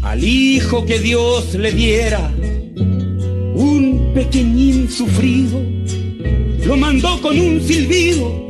[0.02, 2.32] Al hijo que Dios le diera,
[3.56, 5.62] un pequeñín sufrido,
[6.66, 8.46] lo mandó con un silbido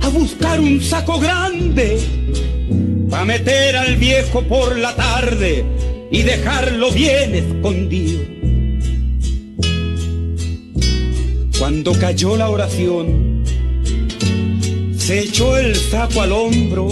[0.00, 1.98] a buscar un saco grande
[3.10, 5.64] para meter al viejo por la tarde
[6.10, 8.20] y dejarlo bien escondido.
[11.58, 13.23] Cuando cayó la oración,
[15.04, 16.88] se echó el saco al hombro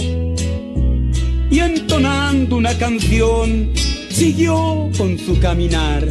[1.49, 3.71] y entonando una canción
[4.11, 6.07] siguió con su caminar.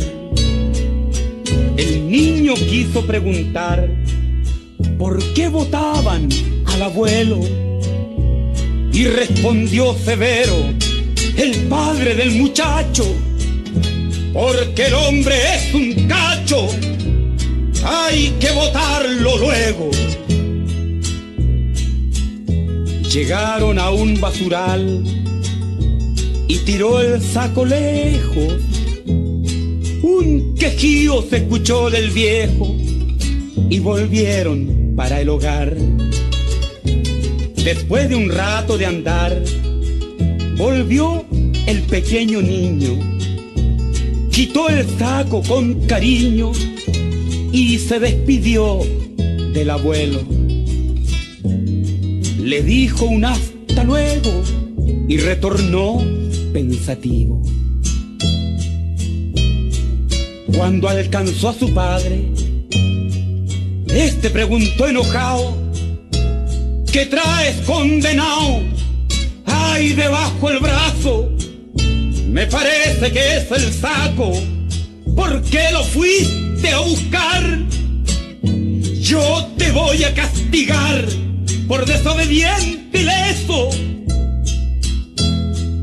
[1.76, 3.88] El niño quiso preguntar
[4.98, 6.28] por qué votaban
[6.64, 7.38] al abuelo
[8.92, 10.56] y respondió severo
[11.36, 13.04] el padre del muchacho,
[14.32, 16.66] porque el hombre es un cacho,
[17.84, 19.90] hay que votarlo luego.
[23.12, 25.04] Llegaron a un basural
[26.48, 28.54] y tiró el saco lejos.
[30.02, 32.74] Un quejío se escuchó del viejo
[33.68, 35.76] y volvieron para el hogar.
[37.62, 39.44] Después de un rato de andar,
[40.56, 41.26] volvió
[41.66, 42.98] el pequeño niño,
[44.30, 46.52] quitó el saco con cariño
[47.52, 48.80] y se despidió
[49.52, 50.41] del abuelo.
[52.42, 54.42] Le dijo un hasta luego
[55.06, 56.02] y retornó
[56.52, 57.40] pensativo.
[60.52, 62.20] Cuando alcanzó a su padre,
[63.94, 65.56] este preguntó enojado,
[66.92, 68.60] ¿qué traes condenado?
[69.46, 71.30] Ay, debajo el brazo,
[72.26, 74.32] me parece que es el saco,
[75.14, 77.58] ¿por qué lo fuiste a buscar?
[79.00, 81.21] Yo te voy a castigar
[81.68, 83.70] por desobediente y.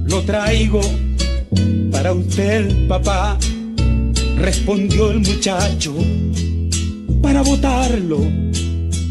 [0.06, 0.82] Lo traigo
[1.92, 3.38] para usted, papá,
[4.38, 5.94] respondió el muchacho,
[7.22, 8.20] para votarlo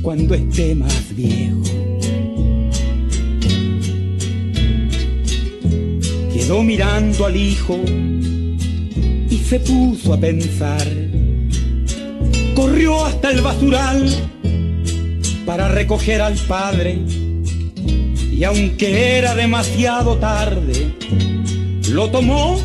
[0.03, 1.63] cuando esté más viejo.
[6.33, 7.79] Quedó mirando al hijo
[9.31, 10.87] y se puso a pensar.
[12.55, 14.28] Corrió hasta el basural
[15.49, 16.99] para recoger al padre
[18.31, 20.93] y aunque era demasiado tarde,
[21.89, 22.61] lo tomó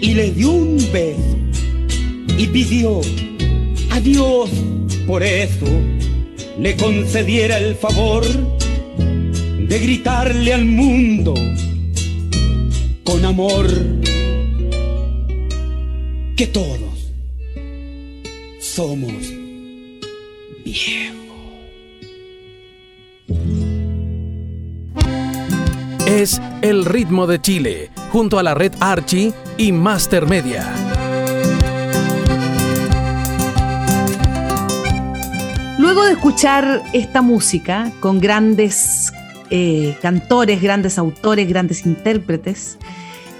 [0.00, 1.36] y le dio un beso
[2.38, 3.02] y pidió
[3.90, 4.48] a Dios
[5.06, 5.66] por eso
[6.58, 8.24] le concediera el favor
[8.96, 11.34] de gritarle al mundo
[13.04, 13.66] con amor
[16.36, 17.12] que todos
[18.60, 19.12] somos
[20.64, 21.13] viejos.
[26.62, 30.64] El Ritmo de Chile, junto a la red Archie y Master Media.
[35.78, 39.12] Luego de escuchar esta música con grandes
[39.50, 42.78] eh, cantores, grandes autores, grandes intérpretes,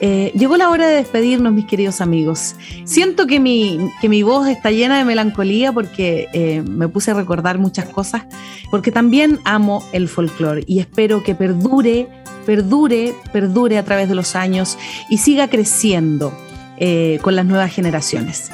[0.00, 2.56] eh, llegó la hora de despedirnos, mis queridos amigos.
[2.84, 7.14] Siento que mi, que mi voz está llena de melancolía porque eh, me puse a
[7.14, 8.24] recordar muchas cosas,
[8.70, 12.08] porque también amo el folclore y espero que perdure,
[12.44, 14.76] perdure, perdure a través de los años
[15.08, 16.32] y siga creciendo
[16.76, 18.50] eh, con las nuevas generaciones.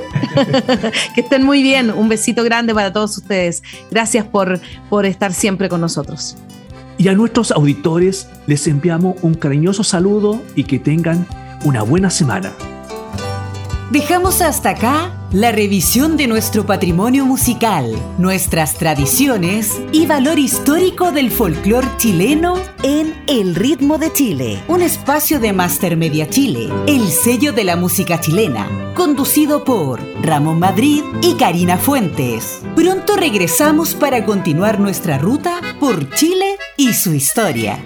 [1.16, 1.91] que estén muy bien.
[1.91, 3.62] Un besito grande para todos ustedes.
[3.91, 6.38] Gracias por, por estar siempre con nosotros.
[7.02, 11.26] Y a nuestros auditores les enviamos un cariñoso saludo y que tengan
[11.66, 12.54] una buena semana.
[13.91, 21.29] Dejamos hasta acá la revisión de nuestro patrimonio musical, nuestras tradiciones y valor histórico del
[21.29, 27.51] folclore chileno en El Ritmo de Chile, un espacio de Master Media Chile, el sello
[27.51, 32.61] de la música chilena, conducido por Ramón Madrid y Karina Fuentes.
[32.77, 37.77] Pronto regresamos para continuar nuestra ruta por Chile y su historia.